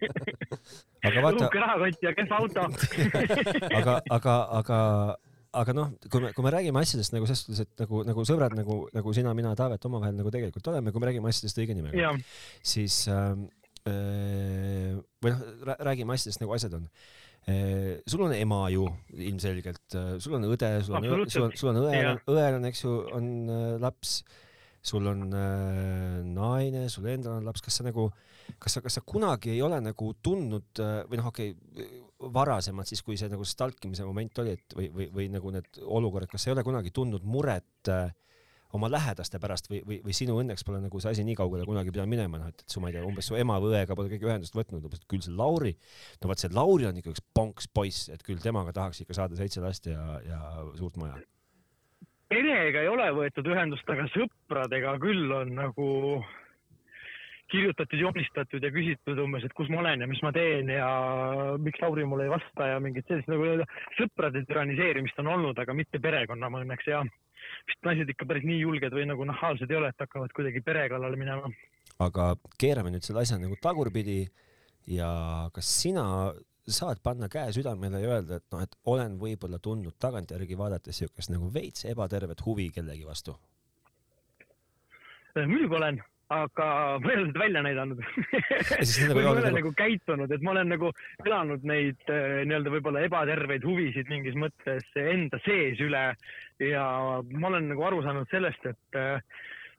aga 1.09 1.23
vaata. 1.25 1.41
uhke 1.43 1.59
rahakott 1.59 2.07
ja 2.07 2.13
kehv 2.15 2.31
auto 2.37 2.63
aga, 3.81 3.97
aga, 4.15 4.37
aga 4.61 4.79
aga 5.59 5.75
noh, 5.75 5.91
kui 6.07 6.23
me, 6.23 6.31
kui 6.37 6.47
me 6.47 6.55
räägime 6.55 6.85
asjadest 6.85 7.17
nagu 7.17 7.27
selles 7.27 7.43
suhtes, 7.43 7.65
et 7.67 7.83
nagu, 7.83 8.05
nagu 8.07 8.27
sõbrad 8.31 8.55
nagu, 8.55 8.79
nagu 8.95 9.17
sina, 9.19 9.35
mina, 9.35 9.51
Taavet 9.59 9.91
omavahel 9.91 10.15
nagu 10.15 10.31
tegelikult 10.31 10.71
oleme, 10.71 10.95
kui 10.95 11.03
me 11.03 11.11
räägime 11.11 11.27
asjadest 11.33 11.59
õige 11.59 11.75
nimega, 11.75 12.15
siis 12.63 13.03
äh, 13.11 13.33
Äh, 13.35 13.56
või 13.87 15.33
noh, 15.33 15.45
räägime 15.87 16.17
asjadest 16.17 16.43
nagu 16.43 16.55
asjad 16.57 16.77
on. 16.79 16.89
Äh, 17.47 18.01
sul 18.09 18.25
on 18.25 18.33
ema 18.35 18.65
ju 18.73 18.87
ilmselgelt, 19.15 19.85
äh, 19.95 20.09
sul 20.23 20.35
on 20.39 20.49
õde, 20.49 20.71
sul 20.83 20.97
on, 20.99 21.07
sul 21.31 21.47
on, 21.47 21.55
sul 21.55 21.71
on 21.71 21.81
õel, 21.85 22.19
õel 22.27 22.59
on, 22.59 22.67
eks 22.67 22.83
ju, 22.83 22.95
on 23.15 23.29
laps, 23.83 24.17
sul 24.87 25.07
on 25.09 25.23
naine, 25.31 26.87
sul 26.91 27.07
endal 27.11 27.39
on 27.39 27.47
laps, 27.47 27.63
kas 27.63 27.79
sa 27.79 27.87
nagu, 27.87 28.09
kas 28.59 28.77
sa, 28.77 28.83
kas 28.83 28.99
sa 28.99 29.05
kunagi 29.05 29.55
ei 29.55 29.63
ole 29.63 29.79
nagu 29.83 30.11
tundnud 30.23 30.83
või 31.07 31.21
noh, 31.21 31.31
okei 31.31 31.55
okay,, 31.55 32.03
varasemalt 32.17 32.89
siis, 32.89 33.03
kui 33.05 33.17
see 33.19 33.29
nagu 33.29 33.45
stalkimise 33.45 34.05
moment 34.07 34.41
oli, 34.41 34.55
et 34.57 34.75
või, 34.77 34.87
või, 34.93 35.07
või 35.13 35.27
nagu 35.33 35.51
need 35.53 35.81
olukorrad, 35.83 36.29
kas 36.31 36.43
sa 36.43 36.51
ei 36.51 36.55
ole 36.55 36.65
kunagi 36.65 36.93
tundnud 36.95 37.25
muret 37.27 37.91
äh, 37.93 38.09
oma 38.77 38.89
lähedaste 38.91 39.41
pärast 39.43 39.69
või, 39.71 39.81
või, 39.87 39.99
või 40.05 40.15
sinu 40.15 40.37
õnneks 40.41 40.65
pole 40.67 40.81
nagu 40.83 41.01
see 41.03 41.13
asi 41.13 41.25
nii 41.27 41.37
kaugele 41.39 41.65
kunagi 41.67 41.93
pidanud 41.93 42.13
minema, 42.13 42.41
noh, 42.41 42.51
et, 42.53 42.63
et 42.63 42.73
su, 42.73 42.81
ma 42.83 42.91
ei 42.91 42.97
tea, 42.97 43.05
umbes 43.07 43.29
su 43.29 43.37
ema 43.39 43.59
või 43.63 43.75
õega 43.75 43.97
pole 43.97 44.11
keegi 44.13 44.29
ühendust 44.29 44.57
võtnud, 44.57 44.85
umbes, 44.87 45.01
et 45.01 45.09
küll 45.11 45.23
see 45.25 45.35
Lauri, 45.37 45.73
no 46.21 46.31
vot 46.31 46.43
see 46.43 46.53
Lauri 46.55 46.89
on 46.89 47.01
ikka 47.01 47.13
üks 47.13 47.23
ponks 47.37 47.69
poiss, 47.73 48.07
et 48.13 48.25
küll 48.25 48.41
temaga 48.43 48.75
tahaks 48.75 49.03
ikka 49.03 49.17
saada 49.17 49.39
seitse 49.39 49.63
last 49.63 49.89
ja, 49.89 50.19
ja 50.25 50.41
suurt 50.79 50.99
maja. 51.01 51.19
perega 52.31 52.83
ei 52.83 52.91
ole 52.91 53.07
võetud 53.15 53.47
ühendust, 53.53 53.87
aga 53.89 54.07
sõpradega 54.15 54.97
küll 55.03 55.31
on 55.31 55.55
nagu 55.59 55.87
kirjutatud, 57.51 57.99
joonistatud 57.99 58.63
ja 58.63 58.71
küsitud 58.73 59.19
umbes, 59.23 59.45
et 59.47 59.55
kus 59.55 59.69
ma 59.71 59.79
olen 59.81 60.03
ja 60.03 60.07
mis 60.09 60.19
ma 60.25 60.33
teen 60.35 60.71
ja 60.71 60.89
miks 61.63 61.79
Lauri 61.83 62.05
mulle 62.05 62.27
ei 62.27 62.33
vasta 62.33 62.73
ja 62.73 62.81
mingit 62.83 63.07
sellist 63.07 63.29
nagu 63.31 63.63
sõprade 63.99 64.43
türaniseerimist 64.49 65.19
on 65.23 65.31
olnud, 65.35 65.59
aga 65.63 65.75
mitte 65.77 66.01
perekonna 66.03 66.51
ma 66.51 66.63
õnneks 66.65 66.91
ja 66.91 67.05
vist 67.67 67.87
naised 67.87 68.09
ikka 68.13 68.27
päris 68.29 68.45
nii 68.47 68.59
julged 68.61 68.93
või 68.95 69.07
nagu 69.09 69.25
nahaalsed 69.27 69.71
ei 69.71 69.79
ole, 69.79 69.91
et 69.91 70.03
hakkavad 70.05 70.33
kuidagi 70.35 70.63
pere 70.65 70.87
kallale 70.91 71.19
minema. 71.19 71.51
aga 72.03 72.33
keerame 72.61 72.91
nüüd 72.93 73.05
selle 73.05 73.23
asja 73.23 73.39
nagu 73.41 73.57
tagurpidi 73.61 74.21
ja 74.93 75.09
kas 75.53 75.71
sina 75.81 76.05
saad 76.67 76.99
panna 77.03 77.29
käe 77.31 77.51
südamele 77.55 78.01
ja 78.03 78.15
öelda, 78.15 78.39
et 78.41 78.45
noh, 78.51 78.63
et 78.63 78.75
olen 78.91 79.15
võib-olla 79.19 79.59
tundnud 79.63 79.95
tagantjärgi 79.99 80.57
vaadates 80.59 80.99
siukest 81.03 81.31
nagu 81.31 81.49
veits 81.53 81.85
ebatervet 81.87 82.43
huvi 82.45 82.69
kellegi 82.75 83.07
vastu? 83.07 83.37
muidugi 85.37 85.75
olen 85.77 85.99
aga 86.33 86.67
ma 87.03 87.11
ei 87.11 87.17
ole 87.17 87.27
seda 87.29 87.43
välja 87.43 87.63
näidanud. 87.65 88.01
Nagu 88.01 89.15
ma 89.15 89.21
ei 89.21 89.29
ole 89.31 89.51
nagu 89.57 89.73
käitunud, 89.77 90.31
et 90.31 90.43
ma 90.45 90.53
olen 90.55 90.73
nagu 90.75 90.91
elanud 91.25 91.67
neid 91.67 92.11
äh, 92.11 92.41
nii-öelda 92.47 92.73
võib-olla 92.73 93.05
ebaterveid 93.07 93.67
huvisid 93.67 94.11
mingis 94.11 94.37
mõttes 94.39 94.87
enda 94.99 95.39
sees 95.45 95.81
üle. 95.83 96.09
Ja 96.63 96.87
ma 97.21 97.51
olen 97.51 97.69
nagu 97.71 97.85
aru 97.85 98.01
saanud 98.05 98.29
sellest, 98.33 98.65
et 98.65 98.99
äh, 98.99 99.21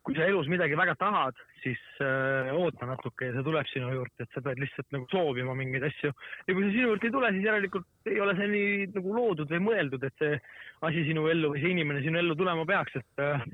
kui 0.07 0.17
sa 0.17 0.27
elus 0.29 0.49
midagi 0.49 0.77
väga 0.79 0.95
tahad, 0.99 1.37
siis 1.63 1.81
äh, 2.05 2.49
oota 2.57 2.87
natuke 2.89 3.29
ja 3.29 3.35
see 3.35 3.45
tuleb 3.45 3.69
sinu 3.71 3.91
juurde, 3.93 4.25
et 4.25 4.35
sa 4.35 4.43
pead 4.45 4.61
lihtsalt 4.63 4.89
nagu 4.95 5.09
soovima 5.13 5.57
mingeid 5.59 5.85
asju. 5.89 6.13
ja 6.47 6.55
kui 6.55 6.65
see 6.65 6.75
sinu 6.77 6.93
juurde 6.93 7.09
ei 7.09 7.15
tule, 7.15 7.33
siis 7.35 7.49
järelikult 7.49 8.11
ei 8.13 8.21
ole 8.25 8.37
see 8.39 8.49
nii 8.55 8.89
nagu 8.95 9.17
loodud 9.19 9.53
või 9.55 9.63
mõeldud, 9.67 10.07
et 10.09 10.23
see 10.23 10.39
asi 10.89 11.05
sinu 11.11 11.27
ellu 11.33 11.53
või 11.55 11.63
see 11.65 11.75
inimene 11.75 12.03
sinu 12.07 12.23
ellu 12.23 12.39
tulema 12.39 12.67
peaks, 12.69 12.99
et 13.03 13.25
äh, 13.25 13.45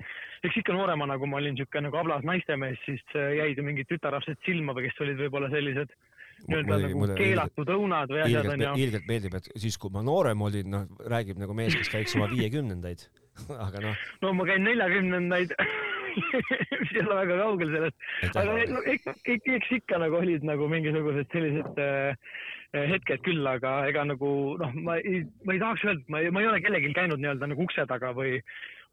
eks 0.46 0.60
ikka 0.62 0.76
nooremana, 0.76 1.18
kui 1.18 1.30
ma 1.30 1.40
olin 1.40 1.56
niisugune 1.56 1.88
nagu 1.88 2.00
ablas 2.02 2.26
naistemees, 2.28 2.80
siis 2.86 3.16
äh, 3.18 3.34
jäid 3.40 3.58
ju 3.58 3.66
mingid 3.66 3.90
tütarlapsed 3.90 4.42
silma 4.46 4.76
või 4.76 4.88
kes 4.88 5.00
olid 5.06 5.20
võib-olla 5.24 5.50
sellised 5.52 5.96
nii-öelda 6.44 6.78
nagu 6.82 7.10
keelatud 7.16 7.70
õunad 7.72 8.10
või 8.12 8.24
asjad 8.24 8.52
onju. 8.52 8.72
ilgelt 8.84 9.06
meeldib, 9.08 9.36
et 9.38 9.50
siis, 9.56 9.78
kui 9.80 9.92
ma 9.94 10.02
noorem 10.04 10.42
olin, 10.44 10.70
noh, 10.70 11.04
räägib 11.10 11.40
nagu 11.40 11.56
mees, 11.56 11.76
kes 11.78 11.92
käiks 11.92 12.16
oma 12.18 12.28
viiekümnendaid 12.32 13.06
aga 13.66 13.82
noh. 13.88 14.06
no 14.22 14.32
ma 14.38 14.46
käin 14.48 14.66
neljakümnendaid 14.66 15.54
ei 16.94 17.02
ole 17.02 17.16
väga 17.21 17.38
kaugel 17.42 17.73
sellest, 17.75 18.11
aga 18.35 18.59
no, 18.73 18.83
eks, 18.90 19.09
eks 19.26 19.73
ikka 19.78 20.00
nagu 20.02 20.21
olid 20.21 20.47
nagu 20.47 20.68
mingisugused 20.71 21.30
sellised 21.35 21.80
äh, 21.83 22.37
hetked 22.75 23.23
küll, 23.26 23.44
aga 23.47 23.76
ega 23.90 24.06
nagu 24.09 24.30
noh, 24.61 24.78
ma 24.87 24.99
ei, 25.00 25.25
ma 25.47 25.56
ei 25.56 25.62
tahaks 25.62 25.85
öelda, 25.87 26.06
ma 26.11 26.23
ei, 26.23 26.33
ma 26.35 26.42
ei 26.42 26.50
ole 26.50 26.62
kellelgi 26.64 26.94
käinud 26.97 27.23
nii-öelda 27.23 27.50
nagu 27.50 27.66
ukse 27.66 27.87
taga 27.90 28.14
või 28.16 28.40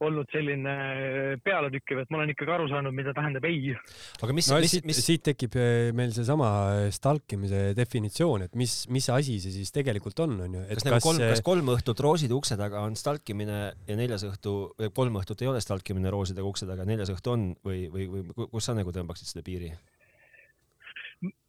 olnud 0.02 0.30
selline 0.34 0.74
pealetükkiv, 1.46 2.02
et 2.04 2.12
ma 2.12 2.22
olen 2.22 2.34
ikkagi 2.34 2.54
aru 2.56 2.68
saanud, 2.72 2.96
mida 2.96 3.14
tähendab 3.18 3.46
ei. 3.50 3.74
aga 4.22 4.36
mis 4.36 4.50
no,, 4.52 4.60
mis, 4.64 4.76
siit, 4.76 4.88
mis... 4.90 5.02
siit 5.06 5.24
tekib 5.30 5.58
eh, 5.60 5.92
meil 5.98 6.14
seesama 6.16 6.50
eh, 6.80 6.90
stalkimise 6.96 7.64
definitsioon, 7.78 8.48
et 8.48 8.58
mis, 8.60 8.76
mis 8.94 9.10
asi 9.14 9.38
see 9.44 9.54
siis 9.60 9.74
tegelikult 9.76 10.20
on, 10.26 10.38
on 10.48 10.60
ju. 10.60 10.66
kas, 10.74 10.88
nagu 10.88 10.98
kas, 10.98 11.08
kolm, 11.08 11.24
kas 11.36 11.46
kolm 11.52 11.74
õhtut 11.76 12.04
rooside 12.06 12.38
ukse 12.38 12.58
taga 12.60 12.86
on 12.88 12.98
stalkimine 13.00 13.62
ja 13.88 14.00
neljas 14.00 14.26
õhtu, 14.28 14.56
kolm 14.98 15.22
õhtut 15.22 15.46
ei 15.46 15.52
ole 15.52 15.64
stalkimine 15.64 16.14
roosidega 16.14 16.48
ukse 16.48 16.70
taga, 16.70 16.88
neljas 16.88 17.14
õhtu 17.14 17.36
on 17.36 17.50
või, 17.66 17.86
või, 17.94 18.10
või 18.12 18.52
kus 18.56 18.70
sa 18.70 18.78
nagu 18.78 18.94
tõmbaksid 18.96 19.34
seda 19.34 19.46
piiri? 19.46 19.74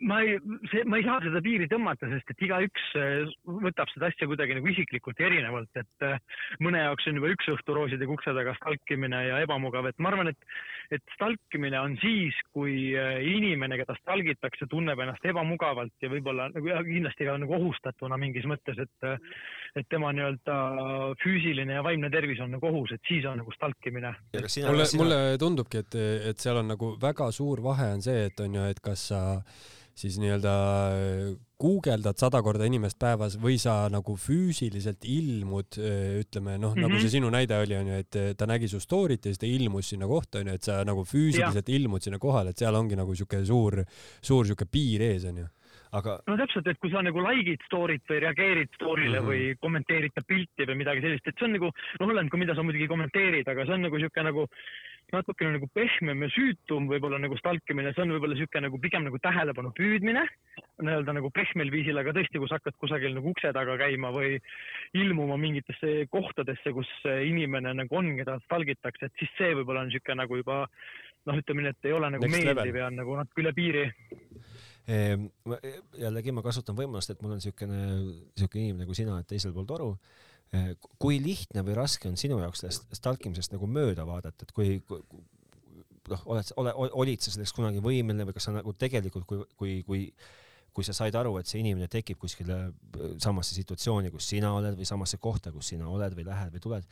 Ma 0.04 0.20
ei, 0.20 0.36
see, 0.70 0.84
ma 0.84 0.98
ei 1.00 1.04
saa 1.06 1.20
seda 1.24 1.40
piiri 1.44 1.66
tõmmata, 1.70 2.08
sest 2.10 2.32
et 2.34 2.44
igaüks 2.44 2.88
äh, 3.00 3.30
võtab 3.64 3.88
seda 3.92 4.10
asja 4.10 4.28
kuidagi 4.28 4.56
nagu 4.58 4.68
isiklikult 4.68 5.20
ja 5.20 5.30
erinevalt, 5.30 5.70
et 5.80 6.06
äh, 6.06 6.18
mõne 6.64 6.82
jaoks 6.82 7.08
on 7.08 7.20
juba 7.20 7.32
üks 7.32 7.48
õhtu 7.54 7.76
rooside 7.76 8.08
ukse 8.10 8.34
taga 8.36 8.54
stalkimine 8.58 9.22
ja 9.30 9.40
ebamugav, 9.46 9.88
et 9.88 10.02
ma 10.02 10.12
arvan, 10.12 10.32
et, 10.32 10.48
et 10.92 11.14
stalkimine 11.16 11.78
on 11.80 11.96
siis, 12.00 12.36
kui 12.54 12.92
äh, 12.98 13.18
inimene, 13.24 13.78
keda 13.80 13.96
stalgitakse, 14.00 14.68
tunneb 14.70 15.00
ennast 15.02 15.24
ebamugavalt 15.28 16.04
ja 16.04 16.10
võib-olla 16.12 16.48
nagu 16.52 16.76
kindlasti 16.88 17.28
ka 17.28 17.36
nagu 17.40 17.56
ohustatuna 17.58 18.18
mingis 18.20 18.46
mõttes, 18.50 18.78
et, 18.82 19.10
et 19.78 19.88
tema 19.92 20.12
nii-öelda 20.16 20.56
füüsiline 21.22 21.78
ja 21.78 21.84
vaimne 21.86 22.10
tervis 22.12 22.40
on 22.44 22.54
nagu 22.56 22.70
ohus, 22.70 22.94
et 22.96 23.04
siis 23.08 23.26
on 23.28 23.40
nagu 23.42 23.54
stalkimine. 23.56 24.14
mulle, 24.32 24.88
mulle 25.00 25.20
tundubki, 25.40 25.84
et, 25.84 26.00
et 26.32 26.42
seal 26.42 26.62
on 26.62 26.74
nagu 26.74 26.94
väga 27.02 27.30
suur 27.34 27.62
vahe 27.64 27.92
on 27.96 28.04
see, 28.04 28.26
et 28.30 28.44
on 28.44 28.60
ju, 28.60 28.66
et 28.72 28.82
kas 28.84 29.08
sa 29.12 29.22
siis 29.94 30.18
nii-öelda 30.22 30.52
äh, 30.92 31.32
guugeldad 31.62 32.18
sada 32.18 32.40
korda 32.42 32.66
inimest 32.66 32.98
päevas 33.00 33.36
või 33.40 33.58
sa 33.60 33.86
nagu 33.92 34.16
füüsiliselt 34.18 35.06
ilmud, 35.06 35.78
äh, 35.78 36.18
ütleme 36.22 36.56
noh 36.58 36.72
mm, 36.72 36.76
-hmm. 36.76 36.86
nagu 36.86 36.94
mhm. 36.94 37.02
see 37.04 37.16
sinu 37.16 37.30
näide 37.30 37.58
oli, 37.62 37.76
onju, 37.78 37.98
et 38.04 38.20
äh, 38.20 38.34
ta 38.38 38.48
nägi 38.50 38.68
su 38.68 38.80
story't 38.82 39.26
ja 39.26 39.32
siis 39.32 39.42
ta 39.42 39.46
ilmus 39.46 39.92
sinna 39.94 40.08
kohta, 40.10 40.42
onju, 40.42 40.58
et 40.58 40.62
sa 40.62 40.82
nagu 40.84 41.04
füüsiliselt 41.04 41.68
ja. 41.68 41.76
ilmud 41.76 42.02
sinna 42.02 42.18
kohale, 42.18 42.50
et 42.50 42.58
seal 42.58 42.74
ongi 42.74 42.98
nagu 42.98 43.14
siuke 43.14 43.44
suur, 43.44 43.82
suur 44.22 44.46
siuke 44.46 44.66
piir 44.66 45.02
ees, 45.12 45.28
onju 45.30 45.48
aga. 45.98 46.16
no 46.28 46.36
täpselt, 46.40 46.68
et 46.70 46.80
kui 46.82 46.92
sa 46.92 47.02
nagu 47.04 47.22
like'id 47.24 47.64
story't 47.68 48.04
või 48.08 48.22
reageerid 48.24 48.72
story'le 48.78 49.20
mm 49.20 49.26
-hmm. 49.26 49.28
või 49.28 49.60
kommenteerid 49.60 50.14
ta 50.14 50.24
pilti 50.26 50.68
või 50.68 50.78
midagi 50.80 51.04
sellist, 51.04 51.26
et 51.28 51.36
see 51.38 51.48
on 51.48 51.54
nagu, 51.58 51.70
noh, 52.00 52.08
oleneb 52.08 52.32
ka, 52.32 52.40
mida 52.40 52.56
sa 52.56 52.64
muidugi 52.66 52.88
kommenteerid, 52.88 53.48
aga 53.48 53.66
see 53.66 53.76
on 53.76 53.86
nagu 53.88 54.00
sihuke 54.00 54.24
nagu 54.24 54.46
natukene 55.12 55.56
nagu 55.56 55.68
pehmem 55.76 56.24
ja 56.24 56.30
süütum 56.32 56.88
võib-olla 56.90 57.20
nagu 57.20 57.36
stalkimine, 57.38 57.92
see 57.92 58.04
on 58.04 58.14
võib-olla 58.14 58.36
niisugune 58.36 58.66
nagu 58.66 58.80
pigem 58.82 59.06
nagu 59.06 59.20
tähelepanu 59.22 59.72
püüdmine 59.76 60.24
nii-öelda 60.82 61.14
nagu 61.16 61.30
pehmel 61.34 61.70
viisil, 61.72 61.98
aga 62.00 62.14
tõesti, 62.16 62.40
kui 62.40 62.50
sa 62.50 62.58
hakkad 62.58 62.78
kusagil 62.80 63.14
nagu 63.16 63.30
ukse 63.32 63.52
taga 63.54 63.76
käima 63.80 64.10
või 64.14 64.38
ilmuma 64.98 65.38
mingitesse 65.40 66.08
kohtadesse, 66.12 66.74
kus 66.74 66.90
inimene 67.28 67.74
nagu 67.78 67.98
on, 67.98 68.12
keda 68.18 68.38
stalgitakse, 68.46 69.08
et 69.08 69.22
siis 69.22 69.32
see 69.38 69.52
võib-olla 69.58 69.84
on 69.84 69.92
niisugune 69.92 70.18
nagu 70.22 70.40
juba 70.40 70.62
noh, 71.28 71.38
ütleme 71.38 71.66
nii, 71.66 71.76
et 71.76 71.90
ei 71.90 71.96
ole 71.96 72.10
nagu 72.16 72.26
Next 72.26 72.36
meeldiv 72.38 72.58
level. 72.58 72.80
ja 72.80 72.88
on 72.88 73.00
nagu 73.02 73.16
natuke 73.20 73.44
üle 73.44 73.54
piiri 73.56 73.84
ehm,. 74.90 75.28
jällegi 76.00 76.34
ma 76.34 76.44
kasutan 76.44 76.78
võimalust, 76.78 77.14
et 77.14 77.22
mul 77.22 77.36
on 77.36 77.42
niisugune, 77.42 77.80
niisugune 78.34 78.64
inimene 78.66 78.86
nagu 78.86 78.98
sina, 78.98 79.20
et 79.20 79.30
teisel 79.30 79.54
pool 79.54 79.68
toru 79.68 79.92
kui 81.00 81.18
lihtne 81.22 81.64
või 81.64 81.76
raske 81.78 82.10
on 82.10 82.18
sinu 82.20 82.38
jaoks 82.42 82.60
sellest 82.60 82.96
stalkimisest 82.98 83.54
nagu 83.54 83.68
mööda 83.70 84.04
vaadata, 84.08 84.44
et 84.44 84.52
kui, 84.52 84.78
kui 84.84 85.00
noh, 86.10 86.24
oled, 86.34 86.52
ole, 86.60 86.74
olid 87.00 87.24
sa 87.24 87.32
selleks 87.32 87.54
kunagi 87.56 87.82
võimeline 87.84 88.26
või 88.28 88.36
kas 88.36 88.48
sa 88.48 88.56
nagu 88.56 88.74
tegelikult, 88.76 89.26
kui, 89.28 89.44
kui, 89.56 89.76
kui 89.86 90.06
kui 90.72 90.86
sa 90.88 90.94
said 90.96 91.12
aru, 91.20 91.34
et 91.36 91.44
see 91.44 91.60
inimene 91.60 91.84
tekib 91.92 92.16
kuskile 92.16 92.54
äh, 92.64 93.08
samasse 93.20 93.52
situatsiooni, 93.58 94.08
kus 94.08 94.30
sina 94.32 94.54
oled 94.56 94.78
või 94.78 94.86
samasse 94.88 95.18
kohta, 95.20 95.52
kus 95.52 95.68
sina 95.74 95.90
oled 95.92 96.16
või 96.16 96.24
lähed 96.24 96.54
või 96.54 96.62
tuled, 96.64 96.86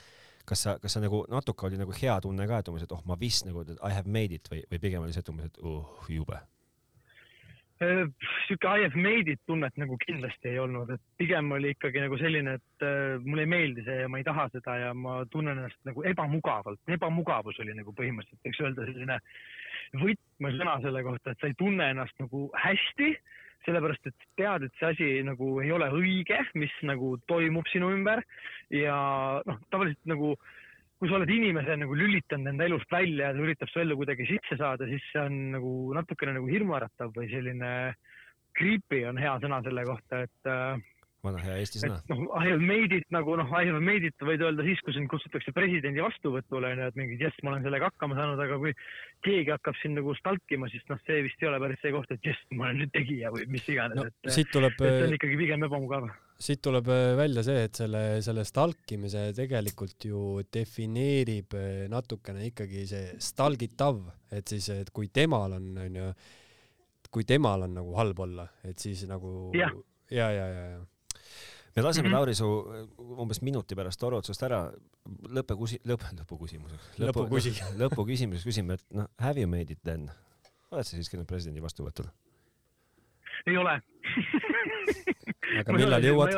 kas 0.45 0.67
sa, 0.67 0.75
kas 0.83 0.97
sa 0.97 1.01
nagu 1.01 1.23
natuke 1.33 1.65
oli 1.65 1.81
nagu 1.81 1.95
hea 1.97 2.19
tunne 2.21 2.45
ka, 2.51 2.61
et 2.61 2.69
umbes, 2.69 2.85
et 2.85 2.93
oh, 2.93 3.01
ma 3.09 3.17
vist 3.21 3.49
nagu 3.49 3.65
I 3.65 3.95
have 3.97 4.05
made 4.05 4.37
it 4.37 4.53
või, 4.53 4.61
või 4.69 4.83
pigem 4.83 5.07
oli 5.07 5.17
see, 5.17 5.25
et 5.25 5.33
umbes, 5.33 5.49
et 5.49 5.63
uh, 5.65 5.81
jube 6.13 6.43
sihuke 7.81 8.69
I 8.69 8.83
have 8.83 8.97
made 8.97 9.31
it 9.33 9.41
tunnet 9.49 9.77
nagu 9.81 9.97
kindlasti 10.03 10.53
ei 10.53 10.59
olnud, 10.61 10.91
et 10.93 11.03
pigem 11.21 11.49
oli 11.57 11.73
ikkagi 11.73 12.03
nagu 12.03 12.19
selline, 12.21 12.59
et 12.61 12.85
äh, 12.85 13.17
mulle 13.25 13.47
ei 13.47 13.53
meeldi 13.55 13.85
see 13.87 14.03
ja 14.03 14.11
ma 14.13 14.21
ei 14.21 14.27
taha 14.27 14.49
seda 14.53 14.77
ja 14.83 14.93
ma 14.95 15.21
tunnen 15.33 15.57
ennast 15.57 15.81
nagu 15.89 16.05
ebamugavalt, 16.13 16.81
ebamugavus 16.93 17.61
oli 17.65 17.77
nagu 17.79 17.95
põhimõtteliselt, 17.97 18.45
võiks 18.45 18.63
öelda 18.67 18.89
selline 18.91 19.19
võtmesõna 20.03 20.79
selle 20.85 21.05
kohta, 21.07 21.33
et 21.33 21.41
sa 21.41 21.49
ei 21.49 21.57
tunne 21.59 21.89
ennast 21.95 22.21
nagu 22.21 22.47
hästi, 22.67 23.15
sellepärast 23.65 24.09
et 24.09 24.29
tead, 24.41 24.65
et 24.67 24.77
see 24.81 24.93
asi 24.93 25.09
nagu 25.25 25.51
ei 25.65 25.73
ole 25.73 25.89
õige, 25.97 26.39
mis 26.61 26.73
nagu 26.87 27.15
toimub 27.29 27.69
sinu 27.73 27.91
ümber. 27.93 28.23
Ja 28.73 28.97
noh, 29.45 29.59
tavaliselt 29.73 30.09
nagu 30.09 30.31
äh, 30.33 30.60
kui 31.01 31.09
sa 31.09 31.17
oled 31.17 31.33
inimese 31.33 31.79
nagu 31.81 31.97
lülitanud 31.97 32.53
enda 32.53 32.69
elust 32.69 32.91
välja 32.93 33.31
ja 33.31 33.37
ta 33.37 33.41
üritab 33.41 33.73
su 33.73 33.81
ellu 33.81 33.97
kuidagi 33.97 34.29
sisse 34.29 34.59
saada, 34.61 34.89
siis 34.91 35.05
see 35.09 35.23
on 35.25 35.39
nagu 35.57 35.75
natukene 35.97 36.37
nagu 36.37 36.51
hirmuäratav 36.51 37.15
või 37.17 37.31
selline 37.33 37.71
creepy 38.59 39.07
on 39.09 39.21
hea 39.21 39.33
sõna 39.41 39.63
selle 39.65 39.87
kohta, 39.89 40.25
et 40.27 40.51
äh, 40.51 40.83
vana 41.25 41.41
hea 41.41 41.57
eesti 41.63 41.83
sõna. 41.83 41.99
noh, 42.13 42.23
I 42.37 42.51
have 42.51 42.61
made 42.61 42.97
it 42.97 43.09
nagu 43.17 43.37
noh, 43.41 43.49
I 43.49 43.69
have 43.71 43.81
made 43.85 44.05
it 44.09 44.27
võid 44.29 44.45
öelda 44.45 44.65
siis, 44.67 44.81
kui 44.85 44.93
sind 44.97 45.09
kutsutakse 45.13 45.55
presidendi 45.57 46.05
vastuvõtule 46.05 46.75
onju, 46.75 46.89
et 46.93 46.99
mingid 47.01 47.25
jess, 47.25 47.45
ma 47.45 47.55
olen 47.55 47.65
sellega 47.65 47.89
hakkama 47.89 48.19
saanud, 48.21 48.45
aga 48.45 48.61
kui 48.61 48.75
keegi 49.27 49.55
hakkab 49.55 49.79
sind 49.81 49.97
nagu 50.01 50.17
stalkima, 50.21 50.69
siis 50.73 50.85
noh, 50.93 51.01
see 51.07 51.23
vist 51.25 51.41
ei 51.41 51.49
ole 51.49 51.61
päris 51.65 51.81
see 51.85 51.95
koht, 51.97 52.13
et 52.13 52.33
jess, 52.33 52.49
ma 52.53 52.69
olen 52.69 52.83
nüüd 52.85 52.93
tegija 52.97 53.33
või 53.33 53.49
mis 53.57 53.69
iganes 53.73 54.01
no,, 54.01 54.11
et. 54.11 54.35
siit 54.37 54.53
tuleb. 54.53 54.77
see 54.81 55.07
on 55.09 55.17
ikkagi 55.17 55.41
pigem 55.41 55.65
ebamugav 55.69 56.11
siit 56.41 56.63
tuleb 56.65 56.89
äh, 56.89 57.15
välja 57.19 57.45
see, 57.47 57.65
et 57.69 57.81
selle, 57.83 58.03
selle 58.25 58.45
stalkimise 58.49 59.27
tegelikult 59.37 60.07
ju 60.09 60.23
defineerib 60.53 61.57
äh, 61.59 61.83
natukene 61.93 62.47
ikkagi 62.49 62.87
see 62.89 63.11
stalgitav, 63.23 64.01
et 64.33 64.49
siis, 64.49 64.71
et 64.73 64.93
kui 64.95 65.11
temal 65.13 65.59
on, 65.59 65.69
onju, 65.87 66.13
kui 67.11 67.27
temal 67.29 67.67
on 67.67 67.77
nagu 67.81 67.93
halb 67.99 68.25
olla, 68.27 68.47
et 68.65 68.79
siis 68.81 69.05
nagu 69.11 69.51
ja, 69.57 69.69
ja, 70.11 70.31
ja, 70.33 70.47
ja, 70.55 70.65
ja 70.77 70.81
me 71.77 71.83
laseme 71.83 72.09
Mhm. 72.09 72.15
Lauri 72.15 72.35
su 72.35 72.47
umbes 72.99 73.43
minuti 73.43 73.77
pärast 73.79 74.01
toru 74.01 74.17
otsast 74.19 74.43
ära. 74.43 74.73
lõpukusi-, 75.11 75.81
lõpp, 75.87 76.03
lõpuküsimuseks. 76.19 76.89
Lõpukusi. 76.99 77.53
lõpuküsimuseks 77.79 78.45
küsime, 78.47 78.75
et 78.75 78.85
noh, 78.95 79.09
have 79.19 79.41
you 79.41 79.49
made 79.49 79.73
it 79.73 79.81
then? 79.83 80.11
oled 80.71 80.87
sa 80.87 80.97
siiski 80.97 81.17
nüüd 81.19 81.27
presidendi 81.27 81.63
vastuvõtul? 81.63 82.11
Ei 83.47 83.57
ole 83.61 83.79
aga 85.61 85.79
millal 85.79 86.05
jõuad? 86.05 86.37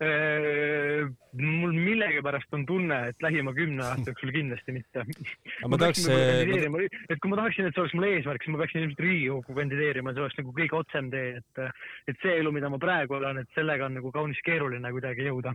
mul 0.00 1.74
millegipärast 1.76 2.54
on 2.56 2.62
tunne, 2.64 2.96
et 3.10 3.20
lähima 3.20 3.52
kümne 3.52 3.84
aasta 3.84 4.14
jooksul 4.14 4.32
kindlasti 4.32 4.72
mitte. 4.72 5.02
aga 5.04 5.68
ma 5.68 5.78
tahaks, 5.82 6.06
kandideerima, 6.08 6.86
et 6.88 7.20
kui 7.20 7.32
ma 7.32 7.40
tahaksin, 7.42 7.68
et 7.68 7.76
see 7.76 7.82
oleks 7.84 7.96
mul 7.98 8.06
eesmärk, 8.08 8.46
siis 8.46 8.54
ma 8.54 8.62
peaksin 8.62 8.80
ilmselt 8.86 9.02
Riigikokku 9.04 9.58
kandideerima, 9.58 10.14
see 10.16 10.24
oleks 10.24 10.38
nagu 10.40 10.54
kõige 10.56 10.78
otsem 10.78 11.10
tee, 11.12 11.34
et, 11.42 11.60
et 12.08 12.24
see 12.24 12.38
elu, 12.40 12.54
mida 12.56 12.72
ma 12.72 12.80
praegu 12.80 13.18
elan, 13.20 13.42
et 13.42 13.52
sellega 13.58 13.90
on 13.90 13.98
nagu 14.00 14.14
kaunis 14.14 14.40
keeruline 14.46 14.94
kuidagi 14.96 15.28
jõuda. 15.28 15.52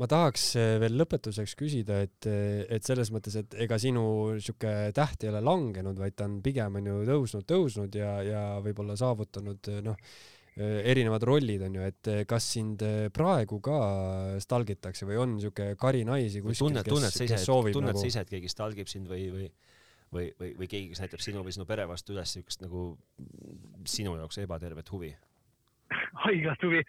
Ma 0.00 0.08
tahaks 0.10 0.44
eh, 0.60 0.76
veel 0.82 0.96
lõpetuseks 0.98 1.56
küsida, 1.58 2.00
et, 2.06 2.26
et 2.26 2.86
selles 2.86 3.12
mõttes, 3.14 3.36
et 3.40 3.58
ega 3.66 3.78
sinu 3.78 4.04
sihuke 4.42 4.92
täht 4.96 5.24
ei 5.24 5.32
ole 5.32 5.42
langenud, 5.44 5.98
vaid 6.00 6.16
ta 6.18 6.28
on 6.28 6.40
pigem 6.44 6.80
on 6.80 6.88
ju 6.90 7.02
tõusnud, 7.10 7.46
tõusnud 7.48 7.98
ja, 7.98 8.14
ja 8.26 8.46
võib-olla 8.64 8.98
saavutanud 8.98 9.70
eh, 9.72 9.82
noh, 9.86 10.00
erinevad 10.56 11.22
rollid 11.26 11.64
on 11.66 11.74
ju, 11.74 11.82
et 11.82 12.08
eh, 12.12 12.20
kas 12.30 12.46
sind 12.54 12.82
eh, 12.86 13.08
praegu 13.14 13.58
ka 13.64 13.78
stalgitakse 14.42 15.06
või 15.08 15.18
on 15.18 15.36
sihuke 15.42 15.72
kari 15.80 16.04
naisi 16.06 16.44
kuskil, 16.44 16.70
kes 16.78 16.86
tunned 16.92 17.10
sa, 17.10 17.24
ise 17.26 17.34
kes, 17.34 17.46
soovib 17.48 17.74
tunned 17.74 17.90
nagu 17.90 18.02
sa 18.02 18.10
ise, 18.10 18.22
et 18.22 18.30
keegi 18.30 18.52
stalgib 18.52 18.90
sind 18.90 19.10
või, 19.10 19.26
või 19.34 19.48
või, 20.14 20.28
või, 20.38 20.52
või 20.60 20.68
keegi, 20.70 20.92
kes 20.92 21.00
näitab 21.02 21.22
sinu 21.24 21.42
või 21.42 21.50
sinu 21.56 21.66
pere 21.66 21.88
vastu 21.90 22.14
üles 22.14 22.36
siukest 22.36 22.62
nagu 22.62 22.84
sinu 23.90 24.14
jaoks 24.14 24.38
ebatervet 24.44 24.92
huvi? 24.94 25.10
haiglat 26.24 26.62
huvi. 26.62 26.84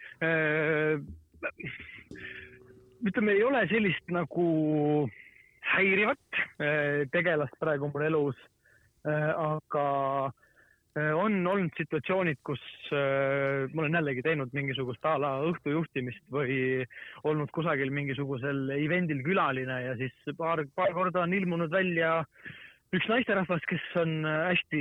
ütleme, 3.04 3.36
ei 3.36 3.44
ole 3.44 3.62
sellist 3.70 4.10
nagu 4.12 4.46
häirivat 5.74 6.40
eh, 6.62 7.04
tegelast 7.12 7.56
praegu 7.60 7.90
mul 7.92 8.06
elus. 8.06 8.42
aga 9.06 9.82
eh, 10.98 11.12
on 11.14 11.38
olnud 11.46 11.76
situatsioonid, 11.78 12.40
kus 12.42 12.62
ma 12.90 13.82
olen 13.84 13.94
jällegi 14.00 14.24
teinud 14.26 14.50
mingisugust 14.56 15.04
a 15.06 15.12
la 15.22 15.32
õhtujuhtimist 15.46 16.24
või 16.34 16.82
olnud 17.22 17.52
kusagil 17.54 17.92
mingisugusel 17.94 18.72
event'il 18.74 19.22
külaline 19.22 19.76
ja 19.84 19.94
siis 20.00 20.36
paar, 20.38 20.64
paar 20.74 20.90
korda 20.96 21.22
on 21.22 21.34
ilmunud 21.38 21.70
välja 21.70 22.24
üks 22.94 23.08
naisterahvas, 23.10 23.64
kes 23.66 23.84
on 23.98 24.12
hästi 24.24 24.80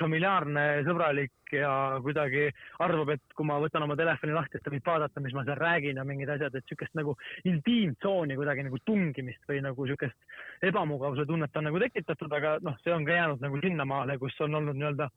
familiaarne, 0.00 0.64
sõbralik 0.86 1.52
ja 1.52 1.98
kuidagi 2.04 2.46
arvab, 2.80 3.12
et 3.12 3.36
kui 3.36 3.44
ma 3.48 3.58
võtan 3.60 3.84
oma 3.84 3.96
telefoni 3.98 4.32
lahti, 4.32 4.56
et 4.56 4.64
ta 4.64 4.72
võib 4.72 4.86
vaadata, 4.88 5.20
mis 5.20 5.34
ma 5.36 5.44
seal 5.44 5.58
räägin 5.60 6.00
ja 6.00 6.06
mingid 6.08 6.32
asjad, 6.32 6.54
et 6.56 6.64
niisugust 6.64 6.96
nagu 6.96 7.14
intiimtsooni 7.48 8.38
kuidagi 8.38 8.64
nagu 8.68 8.80
tungimist 8.88 9.44
või 9.50 9.60
nagu 9.64 9.84
niisugust 9.84 10.64
ebamugavuse 10.70 11.26
tunnet 11.28 11.60
on 11.60 11.68
nagu 11.68 11.82
tekitatud, 11.82 12.32
aga 12.38 12.56
noh, 12.64 12.78
see 12.84 12.94
on 12.94 13.04
ka 13.08 13.18
jäänud 13.18 13.44
nagu 13.44 13.60
sinnamaale, 13.64 14.16
kus 14.22 14.38
on 14.46 14.60
olnud 14.62 14.78
nii-öelda 14.78 15.10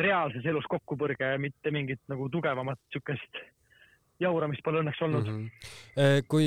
reaalses 0.00 0.48
elus 0.48 0.68
kokkupõrge, 0.72 1.34
mitte 1.42 1.74
mingit 1.74 2.00
nagu 2.08 2.30
tugevamat 2.32 2.80
niisugust 2.88 3.44
jauramist 4.22 4.62
pole 4.64 4.80
õnneks 4.82 5.00
olnud 5.02 5.26
mm. 5.26 5.38
-hmm. 5.38 6.26
kui, 6.30 6.46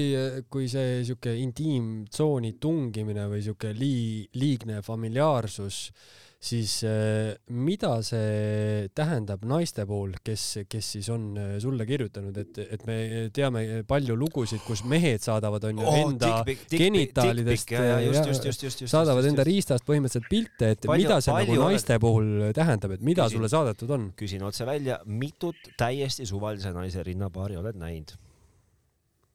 kui 0.50 0.70
see 0.72 1.04
sihuke 1.08 1.34
intiimtsooni 1.42 2.54
tungimine 2.64 3.28
või 3.28 3.42
sihuke 3.44 3.74
lii-, 3.76 4.30
liigne 4.40 4.82
familiaarsus, 4.82 5.92
siis 6.38 6.84
eh, 6.86 7.34
mida 7.50 7.96
see 8.06 8.86
tähendab 8.96 9.42
naiste 9.50 9.88
puhul, 9.90 10.12
kes, 10.24 10.44
kes 10.70 10.90
siis 10.96 11.08
on 11.10 11.24
eh, 11.34 11.56
sulle 11.64 11.86
kirjutanud, 11.90 12.38
et, 12.38 12.60
et 12.78 12.84
me 12.86 12.98
teame 13.34 13.64
palju 13.90 14.16
lugusid, 14.16 14.62
kus 14.66 14.84
mehed 14.86 15.24
saadavad 15.26 15.66
on 15.72 15.82
ju 15.82 15.96
enda 16.04 16.44
genitaalidest 16.70 17.74
ja, 17.74 17.82
just, 18.06 18.20
ja 18.22 18.28
just, 18.30 18.46
just, 18.52 18.64
just, 18.68 18.86
just, 18.86 18.94
saadavad 18.94 19.26
just, 19.26 19.34
enda 19.34 19.48
riistast 19.50 19.88
põhimõtteliselt 19.90 20.30
pilte, 20.30 20.72
et 20.78 20.86
Palju- 20.86 21.08
mida 21.10 21.20
see 21.26 21.34
palju 21.34 21.56
nagu 21.56 21.66
oled- 21.66 21.74
naiste 21.74 22.00
puhul 22.06 22.32
tähendab, 22.54 22.94
et 23.00 23.02
mida 23.10 23.26
Küsin. 23.26 23.40
sulle 23.40 23.50
saadetud 23.56 23.98
on? 23.98 24.08
küsin 24.22 24.46
otse 24.46 24.70
välja, 24.70 25.02
mitut 25.10 25.74
täiesti 25.78 26.30
suvalise 26.30 26.70
naise 26.76 27.02
rinnapaari 27.04 27.58
oled 27.58 27.82
näinud? 27.82 28.14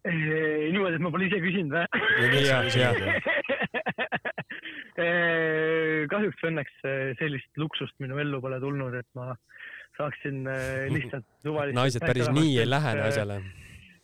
niimoodi, 0.07 0.97
et 0.99 1.03
ma 1.03 1.11
pole 1.15 1.29
ise 1.29 1.39
küsinud 1.43 1.75
või? 1.75 3.32
Jaa. 3.73 4.41
kahjuks 6.13 6.47
õnneks 6.49 6.85
eh, 6.89 7.13
sellist 7.21 7.61
luksust 7.61 7.97
minu 8.03 8.21
ellu 8.23 8.41
pole 8.45 8.61
tulnud, 8.63 8.95
et 8.99 9.09
ma 9.19 9.33
saaksin 9.99 10.47
eh, 10.51 10.87
lihtsalt 10.93 11.27
suvalist. 11.47 11.77
naised 11.79 12.05
päris 12.05 12.31
nii 12.33 12.57
ei 12.63 12.69
lähene. 12.69 13.05
asjale. 13.09 13.39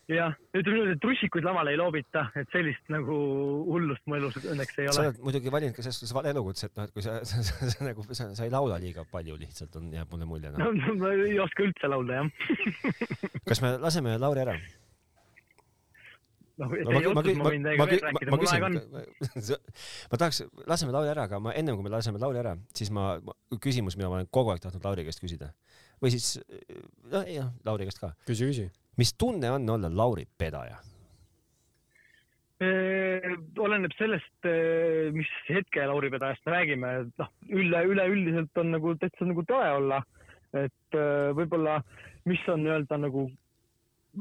jah, 0.09 0.33
ütleme 0.57 0.79
niimoodi, 0.79 0.97
et 0.97 1.03
trussikuid 1.05 1.45
lavale 1.45 1.75
ei 1.75 1.81
loobita, 1.81 2.25
et 2.41 2.49
sellist 2.55 2.93
nagu 2.93 3.19
hullust 3.69 4.05
mu 4.09 4.17
elus 4.17 4.39
õnneks 4.41 4.81
ei 4.81 4.89
sa 4.89 5.03
ole. 5.03 5.11
oled 5.11 5.23
muidugi 5.27 5.53
valinud 5.53 5.77
ka 5.77 5.85
selles 5.85 6.01
suhtes 6.01 6.17
vale 6.17 6.33
elukutse, 6.33 6.71
et 6.71 6.81
noh, 6.81 6.89
et 6.89 6.97
kui 6.97 7.05
sa, 7.05 7.21
sa, 7.29 7.45
sa, 7.45 7.71
sa 7.75 7.89
nagu, 7.91 8.09
sa, 8.11 8.31
sa 8.33 8.49
ei 8.49 8.55
laula 8.55 8.81
liiga 8.83 9.05
palju 9.13 9.39
lihtsalt 9.41 9.81
on, 9.81 9.93
jääb 9.95 10.13
mulle 10.15 10.33
mulje 10.33 10.55
no 10.57 10.73
no.. 10.73 10.99
ma 11.03 11.15
ei 11.17 11.39
oska 11.45 11.67
üldse 11.69 11.93
laulda 11.93 12.23
jah. 12.23 12.31
kas 13.49 13.65
me 13.65 13.77
laseme 13.85 14.17
Lauri 14.21 14.47
ära? 14.47 14.59
Et 16.59 16.89
ma, 16.89 16.99
ei 16.99 17.07
ma, 17.07 17.13
ma, 17.15 17.23
ma 17.23 17.23
ma, 17.23 17.53
ma, 17.53 17.77
ma, 17.79 17.87
rääkida, 17.87 18.33
ma 18.35 18.39
aega 18.53 18.69
on. 18.69 18.79
küsin, 19.39 19.61
ma 20.11 20.21
tahaks, 20.21 20.43
laseme 20.67 20.95
Lauri 20.95 21.13
ära, 21.13 21.29
aga 21.29 21.41
ma 21.43 21.55
ennem 21.59 21.79
kui 21.79 21.87
me 21.87 21.93
laseme 21.93 22.21
Lauri 22.23 22.43
ära, 22.43 22.57
siis 22.75 22.91
ma, 22.95 23.13
ma, 23.23 23.37
küsimus, 23.63 23.99
mida 23.99 24.11
ma 24.11 24.19
olen 24.19 24.31
kogu 24.35 24.53
aeg 24.55 24.63
tahtnud 24.65 24.87
Lauri 24.89 25.07
käest 25.07 25.23
küsida 25.23 25.53
või 26.03 26.13
siis, 26.15 26.37
ei 27.23 27.39
noh, 27.39 27.51
Lauri 27.67 27.89
käest 27.89 28.03
ka. 28.03 28.13
küsi, 28.27 28.51
küsi. 28.51 28.69
mis 28.99 29.15
tunne 29.19 29.51
on 29.55 29.69
olla 29.79 29.91
Lauri 30.03 30.27
pedaja? 30.39 30.81
oleneb 32.59 33.93
sellest, 33.95 34.47
mis 35.15 35.29
hetke 35.47 35.85
Lauri 35.87 36.09
Pedajast 36.11 36.43
me 36.43 36.55
räägime, 36.57 36.89
noh, 37.21 37.29
üle, 37.55 37.85
üleüldiselt 37.87 38.59
on 38.59 38.73
nagu 38.75 38.97
täitsa 38.99 39.29
nagu 39.29 39.45
tore 39.47 39.69
olla. 39.77 40.01
et 40.57 40.97
võib-olla, 41.39 41.77
mis 42.27 42.43
on 42.49 42.65
nii-öelda 42.65 42.97
nagu 42.99 43.29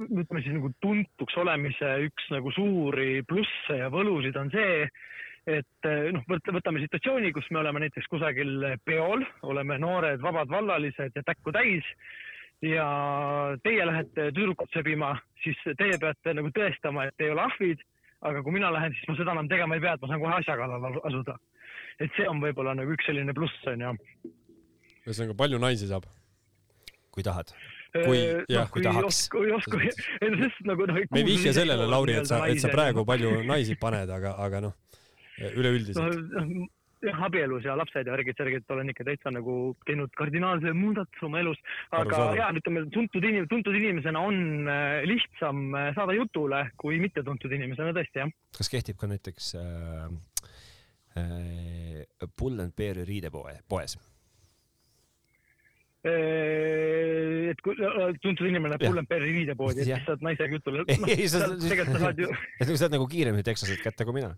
ütleme 0.05 0.41
siis 0.43 0.55
nagu 0.57 0.71
tuntuks 0.83 1.37
olemise 1.41 1.93
üks 2.07 2.29
nagu 2.33 2.51
suuri 2.55 3.21
plusse 3.27 3.79
ja 3.81 3.89
võlusid 3.93 4.37
on 4.39 4.51
see, 4.53 4.87
et 5.47 5.89
äh, 5.89 6.07
noh, 6.15 6.23
võtame 6.27 6.83
situatsiooni, 6.83 7.33
kus 7.35 7.49
me 7.51 7.61
oleme 7.63 7.85
näiteks 7.85 8.09
kusagil 8.11 8.71
peol, 8.85 9.25
oleme 9.47 9.79
noored 9.81 10.23
vabad 10.23 10.51
vallalised 10.51 11.15
ja 11.15 11.25
täkku 11.27 11.53
täis 11.55 11.87
ja 12.61 12.87
teie 13.63 13.85
lähete 13.85 14.31
tüdrukut 14.31 14.73
sebima, 14.73 15.13
siis 15.43 15.59
teie 15.77 15.97
peate 16.01 16.33
nagu 16.33 16.49
tõestama, 16.55 17.07
et 17.07 17.21
ei 17.25 17.31
ole 17.33 17.45
ahvid, 17.45 17.83
aga 18.25 18.41
kui 18.43 18.55
mina 18.55 18.71
lähen, 18.73 18.95
siis 18.97 19.11
ma 19.11 19.17
seda 19.19 19.35
enam 19.35 19.49
tegema 19.51 19.77
ei 19.77 19.83
pea, 19.83 19.93
et 19.93 20.03
ma 20.03 20.11
saan 20.11 20.23
kohe 20.23 20.35
asja 20.39 20.57
kallale 20.57 21.01
asuda. 21.09 21.37
et 21.99 22.11
see 22.17 22.27
on 22.29 22.41
võib-olla 22.41 22.75
nagu 22.77 22.93
üks 22.93 23.05
selline 23.09 23.33
pluss 23.33 23.69
onju. 23.69 23.93
ühesõnaga, 25.05 25.37
palju 25.37 25.61
naisi 25.61 25.89
saab? 25.89 26.09
kui 27.11 27.23
tahad. 27.25 27.53
Kui- 28.05 28.23
Äh, 28.27 28.45
jah, 28.49 28.69
kui 28.69 28.81
kui 28.81 28.87
tahaks. 28.87 29.19
kui 29.33 29.51
oska, 29.55 29.81
ei 30.21 30.31
no 30.31 30.37
sest 30.43 30.63
nagu 30.69 30.87
noh. 30.89 31.01
me 31.11 31.21
ei 31.21 31.27
vihja 31.27 31.53
sellele, 31.57 31.89
Lauri, 31.89 32.17
et 32.21 32.29
sa, 32.29 32.45
et 32.47 32.59
sa 32.63 32.71
praegu 32.73 33.05
palju 33.07 33.43
naisi 33.47 33.77
paned, 33.79 34.09
aga, 34.09 34.35
aga 34.45 34.61
noh, 34.67 34.73
üleüldiselt. 35.53 36.19
noh, 36.33 36.67
jah, 37.05 37.19
abielus 37.27 37.65
ja 37.67 37.75
lapsed 37.77 38.07
ja 38.07 38.13
värgid, 38.15 38.37
särgid 38.39 38.73
olen 38.73 38.89
ikka 38.93 39.05
täitsa 39.07 39.31
nagu 39.33 39.75
teinud 39.85 40.11
kardinaalse 40.17 40.73
muudatuse 40.77 41.27
oma 41.27 41.41
elus. 41.43 41.59
aga 41.95 42.23
jah, 42.37 42.51
ütleme 42.57 42.85
tuntud 42.93 43.27
inim-, 43.29 43.47
tuntud 43.51 43.77
inimesena 43.77 44.23
on 44.29 44.67
äh, 44.71 45.05
lihtsam 45.09 45.67
äh, 45.77 45.91
saada 45.97 46.15
jutule 46.17 46.63
kui 46.81 46.99
mittetuntud 47.03 47.53
inimesena 47.53 47.93
tõesti 47.97 48.23
jah. 48.23 48.33
kas 48.57 48.73
kehtib 48.73 48.97
ka 48.99 49.09
näiteks 49.11 49.53
äh, 49.61 50.09
äh, 51.21 52.29
Pull 52.37 52.59
and 52.63 52.73
Bear'i 52.77 53.05
riidepoe, 53.07 53.59
poes? 53.69 53.97
Et 57.51 57.61
kui 57.63 57.75
tuntud 58.23 58.47
inimene 58.49 58.77
Jah. 58.79 58.89
Pull&Beari 58.91 59.31
riidepoodi, 59.39 59.85
et 59.85 60.05
saad 60.07 60.23
naisega 60.25 60.57
jutule. 60.59 60.85
Ei, 61.07 61.27
sa- 61.31 61.47
tegelikult 61.71 61.97
sa 61.97 62.03
saad 62.07 62.21
ju. 62.23 62.29
et 62.61 62.67
sa 62.71 62.79
saad 62.83 62.95
nagu 62.97 63.07
kiiremini 63.11 63.45
teksased 63.47 63.81
kätte 63.83 64.07
kui 64.07 64.17
mina. 64.19 64.33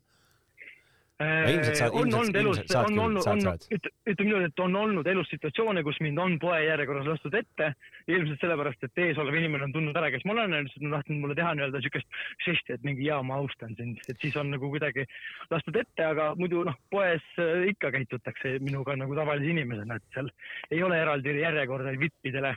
Ilmselt 1.20 1.92
on 1.92 2.08
ilmselt- 2.08 2.38
ilmselt, 2.40 2.72
saad 2.72 2.94
küll, 2.94 3.18
saad, 3.24 3.42
saad., 3.44 3.66
ütleme 4.08 4.30
niimoodi, 4.30 4.48
et 4.48 4.62
on 4.64 4.76
olnud 4.80 5.08
elus 5.12 5.28
situatsioone, 5.34 5.84
kus 5.84 6.00
mind 6.04 6.22
on 6.24 6.38
poe 6.40 6.60
järjekorras 6.64 7.10
lastud 7.10 7.36
ette. 7.36 7.74
ilmselt 8.10 8.40
sellepärast, 8.42 8.84
et 8.88 9.02
ees 9.04 9.20
olev 9.22 9.36
inimene 9.38 9.68
on 9.68 9.74
tundnud 9.76 9.98
ära, 10.00 10.08
kes 10.10 10.24
ma 10.26 10.34
olen 10.34 10.56
lihtsalt 10.66 10.86
on 10.88 10.96
tahtnud 10.96 11.20
mulle 11.22 11.36
teha 11.38 11.52
nii-öelda 11.58 11.82
siukest 11.84 12.08
žesti, 12.46 12.74
et 12.74 12.88
mingi 12.88 13.06
jaa, 13.06 13.20
ma 13.22 13.36
austan 13.38 13.76
sind, 13.78 14.00
et 14.10 14.18
siis 14.24 14.38
on 14.40 14.50
nagu 14.50 14.72
kuidagi 14.72 15.06
lastud 15.52 15.78
ette, 15.78 16.08
aga 16.08 16.32
muidu 16.40 16.64
noh, 16.66 16.80
poes 16.90 17.22
äh, 17.38 17.68
ikka 17.70 17.92
käitutakse 17.94 18.56
minuga 18.66 18.96
nagu 18.98 19.14
tavalise 19.20 19.52
inimesena, 19.52 20.00
et 20.00 20.16
seal 20.16 20.32
ei 20.72 20.82
ole 20.88 20.98
eraldi 21.04 21.36
järjekorda 21.42 21.94
vippidele. 22.02 22.56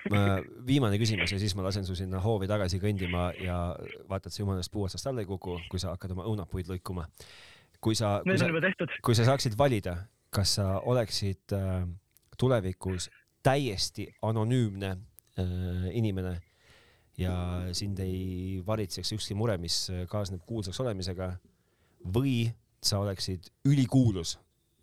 viimane 0.70 1.00
küsimus 1.02 1.34
ja 1.34 1.40
siis 1.42 1.56
ma 1.58 1.66
lasen 1.66 1.88
su 1.88 1.98
sinna 1.98 2.20
hoovi 2.22 2.46
tagasi 2.50 2.78
kõndima 2.82 3.32
ja 3.40 3.58
vaata, 4.06 4.28
et 4.28 4.36
sa 4.36 4.44
jumalast 4.44 4.72
puu 4.72 4.86
otsast 4.86 5.10
alla 5.10 5.24
ei 5.24 5.28
kuku, 5.28 5.58
kui 5.72 5.82
sa 5.82 5.96
hakkad 5.96 6.14
oma 6.14 6.28
õunapuid 6.30 6.70
lõikuma. 6.70 7.08
Kui 7.80 7.96
sa, 7.98 8.20
kui 8.24 8.38
sa 8.38 8.48
kui 9.04 9.16
sa 9.18 9.26
saaksid 9.28 9.56
valida, 9.58 9.96
kas 10.34 10.56
sa 10.58 10.66
oleksid 10.84 11.54
äh, 11.56 11.84
tulevikus 12.38 13.08
täiesti 13.46 14.08
anonüümne 14.26 14.92
äh, 14.92 15.88
inimene 15.96 16.36
ja 17.16 17.34
sind 17.72 18.00
ei 18.04 18.60
varitseks 18.66 19.14
ükski 19.16 19.34
mure, 19.38 19.56
mis 19.56 19.86
kaasneb 20.10 20.42
kuulsaks 20.46 20.80
olemisega 20.84 21.30
või 22.12 22.50
sa 22.84 23.00
oleksid 23.00 23.48
ülikuulus 23.64 24.36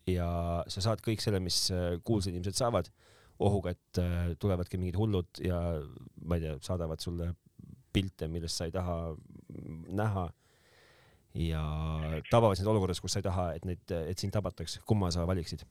ja 0.09 0.27
sa 0.67 0.81
saad 0.81 1.03
kõik 1.05 1.21
selle, 1.21 1.39
mis 1.43 1.67
kuulsad 2.03 2.33
inimesed 2.33 2.57
saavad, 2.57 2.89
ohuga, 3.43 3.75
et 3.75 4.01
tulevadki 4.41 4.79
mingid 4.81 4.97
hullud 4.97 5.43
ja 5.45 5.59
ma 6.25 6.39
ei 6.39 6.47
tea, 6.47 6.57
saadavad 6.65 7.05
sulle 7.05 7.29
pilte, 7.93 8.27
millest 8.27 8.57
sa 8.57 8.67
ei 8.67 8.73
taha 8.73 8.97
näha 9.93 10.25
ja 11.33 11.61
tabavad 12.29 12.59
sind 12.59 12.69
olukorras, 12.69 13.01
kus 13.01 13.15
sa 13.15 13.21
ei 13.21 13.25
taha, 13.25 13.47
et 13.57 13.65
neid, 13.65 13.95
et 14.11 14.19
sind 14.19 14.33
tabataks, 14.35 14.79
kumma 14.89 15.11
sa 15.13 15.25
valiksid? 15.29 15.65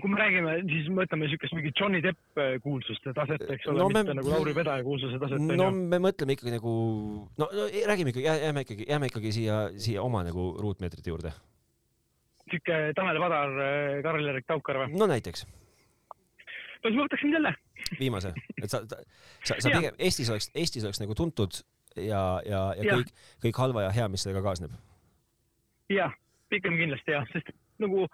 kui 0.00 0.10
me 0.10 0.18
räägime, 0.18 0.54
siis 0.70 0.86
mõtleme 0.90 1.28
siukest 1.30 1.54
mingit 1.54 1.76
Johnny 1.78 2.00
Depp 2.02 2.40
äh, 2.40 2.54
kuulsuste 2.64 3.12
taset, 3.14 3.42
eks 3.52 3.66
ole 3.70 3.82
no, 3.82 3.88
mitte 3.92 4.08
me... 4.08 4.16
nagu 4.18 4.30
Lauri 4.32 4.54
Pedaja 4.56 4.82
kuulsuse 4.86 5.18
taset. 5.22 5.42
no 5.44 5.68
me 5.74 6.00
mõtleme 6.02 6.34
ikkagi 6.34 6.54
nagu, 6.54 6.72
no, 7.38 7.48
no 7.58 7.66
räägime 7.90 8.14
ikkagi, 8.14 8.24
jääme 8.24 8.64
ikkagi, 8.64 8.86
jääme 8.88 9.10
ikkagi 9.12 9.34
siia, 9.36 9.58
siia 9.76 10.02
oma 10.02 10.24
nagu 10.26 10.46
ruutmeetrite 10.60 11.12
juurde. 11.12 11.34
sihuke 12.48 12.80
Tanel 12.96 13.20
Padar, 13.22 13.54
äh, 13.66 14.00
Karl-Erik 14.06 14.48
Taukar 14.48 14.82
või? 14.82 14.96
no 14.96 15.10
näiteks. 15.10 15.44
no 15.44 16.88
siis 16.88 16.98
ma 16.98 17.06
võtaksin 17.06 17.36
selle. 17.36 17.54
viimase, 18.00 18.34
et 18.56 18.70
sa, 18.72 18.82
sa, 18.88 19.60
sa 19.60 19.68
pigem 19.68 20.00
Eestis 20.00 20.32
oleks, 20.32 20.50
Eestis 20.56 20.88
oleks 20.88 21.04
nagu 21.04 21.14
tuntud 21.18 21.60
ja, 21.96 22.22
ja, 22.46 22.62
ja, 22.76 22.84
ja 22.84 22.98
kõik, 22.98 23.12
kõik 23.44 23.60
halva 23.62 23.86
ja 23.86 23.92
hea, 23.94 24.08
mis 24.12 24.24
sellega 24.24 24.42
kaasneb. 24.44 24.74
jah, 25.92 26.14
pigem 26.52 26.78
kindlasti 26.80 27.16
jah, 27.16 27.26
sest 27.32 27.52
nagu 27.82 28.06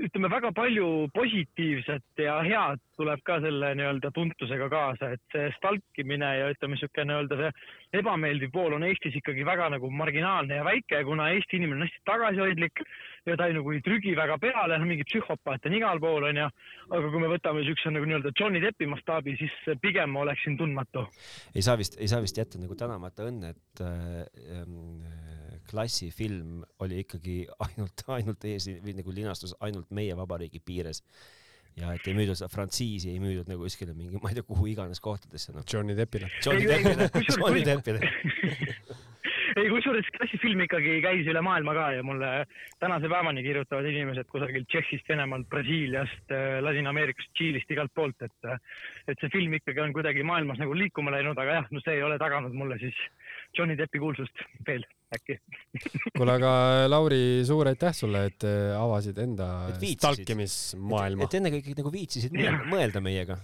ütleme, 0.00 0.28
väga 0.32 0.52
palju 0.56 0.86
positiivset 1.12 2.22
ja 2.24 2.38
head 2.46 2.80
tuleb 2.96 3.20
ka 3.26 3.38
selle 3.44 3.72
nii-öelda 3.76 4.10
tuntusega 4.14 4.68
kaasa, 4.72 5.10
et 5.16 5.34
see 5.34 5.50
stalkimine 5.58 6.28
ja 6.38 6.48
ütleme, 6.52 6.76
niisugune 6.76 7.06
nii-öelda 7.10 7.38
see 7.40 8.00
ebameeldiv 8.00 8.52
pool 8.54 8.76
on 8.78 8.86
Eestis 8.88 9.18
ikkagi 9.20 9.44
väga 9.44 9.68
nagu 9.74 9.90
marginaalne 9.92 10.60
ja 10.60 10.64
väike, 10.64 11.02
kuna 11.08 11.28
Eesti 11.34 11.60
inimene 11.60 11.82
on 11.82 11.86
hästi 11.88 12.04
tagasihoidlik 12.08 12.84
ja 13.28 13.36
ta 13.36 13.48
ei 13.50 13.58
nagu 13.58 13.74
ei 13.74 13.82
trügi 13.84 14.16
väga 14.16 14.38
peale, 14.42 14.78
noh, 14.80 14.88
mingi 14.88 15.06
psühhopaat 15.08 15.68
on 15.68 15.76
igal 15.76 16.00
pool, 16.00 16.28
onju. 16.30 16.48
aga 16.88 17.12
kui 17.12 17.24
me 17.24 17.32
võtame 17.34 17.60
niisuguse 17.62 17.92
nagu 17.92 18.08
nii-öelda 18.08 18.32
Johnny 18.38 18.64
Deppi 18.64 18.88
mastaabi, 18.88 19.36
siis 19.40 19.78
pigem 19.84 20.16
ma 20.16 20.24
oleksin 20.24 20.56
tundmatu. 20.60 21.04
ei 21.54 21.62
saa 21.62 21.76
vist, 21.80 22.00
ei 22.00 22.08
saa 22.08 22.24
vist 22.24 22.40
jätta 22.40 22.60
nagu 22.62 22.78
tänamata 22.78 23.28
õnne, 23.28 23.52
et 23.52 23.84
äh, 23.84 24.62
äh 24.62 25.41
klassifilm 25.68 26.62
oli 26.84 27.02
ikkagi 27.04 27.36
ainult, 27.66 28.04
ainult 28.16 28.48
ees 28.50 28.68
või 28.82 28.96
nagu 28.98 29.14
linastus 29.14 29.56
ainult 29.60 29.90
meie 29.90 30.16
vabariigi 30.18 30.62
piires. 30.64 31.02
ja 31.76 31.94
et 31.96 32.06
ei 32.06 32.16
müüdud 32.16 32.36
seda 32.36 32.50
frantsiisi, 32.52 33.14
ei 33.14 33.20
müüdud 33.22 33.48
nagu 33.48 33.64
kuskile 33.64 33.94
mingi, 33.96 34.20
ma 34.20 34.32
ei 34.32 34.36
tea, 34.36 34.44
kuhu 34.48 34.66
iganes 34.68 35.00
kohtadesse 35.00 35.54
no.. 35.54 35.64
Johnny 35.72 35.96
Deppile. 35.96 36.28
Johnny 36.44 36.68
Deppile, 36.68 37.08
Johnny 37.32 37.64
Deppile 37.64 38.00
ei, 39.56 39.68
kusjuures 39.70 40.08
klassifilm 40.16 40.62
ikkagi 40.64 40.98
käis 41.04 41.28
üle 41.28 41.42
maailma 41.44 41.74
ka 41.76 41.88
ja 41.96 42.04
mulle 42.06 42.30
tänase 42.82 43.10
päevani 43.12 43.44
kirjutavad 43.44 43.88
inimesed 43.88 44.28
kusagilt 44.32 44.68
Tšehhist, 44.70 45.08
Venemaalt, 45.08 45.48
Brasiiliast, 45.52 46.24
äh, 46.32 46.58
Ladina-Ameerikast, 46.64 47.32
Tšiilist, 47.36 47.70
igalt 47.74 47.92
poolt, 47.94 48.22
et 48.24 48.50
et 49.10 49.20
see 49.20 49.32
film 49.32 49.54
ikkagi 49.58 49.82
on 49.82 49.92
kuidagi 49.96 50.24
maailmas 50.26 50.60
nagu 50.62 50.76
liikuma 50.76 51.12
läinud, 51.14 51.38
aga 51.38 51.60
jah, 51.60 51.70
no 51.70 51.82
see 51.84 51.98
ei 51.98 52.06
ole 52.06 52.18
taganud 52.22 52.54
mulle 52.56 52.78
siis 52.82 52.98
Johnny 53.58 53.76
Deppi 53.78 54.00
kuulsust 54.02 54.44
veel 54.66 54.86
äkki 55.16 55.38
kuule, 56.16 56.36
aga 56.36 56.52
Lauri, 56.90 57.22
suur 57.48 57.70
aitäh 57.70 57.94
sulle, 57.96 58.26
et 58.30 58.46
äh, 58.48 58.72
avasid 58.78 59.18
enda 59.22 59.48
stalkimismaailma. 59.76 61.28
et 61.28 61.38
ennekõike 61.40 61.76
nagu 61.78 61.92
viitsisid 61.94 62.34
mõelda, 62.36 62.66
mõelda 62.72 63.04
meiega. 63.04 63.38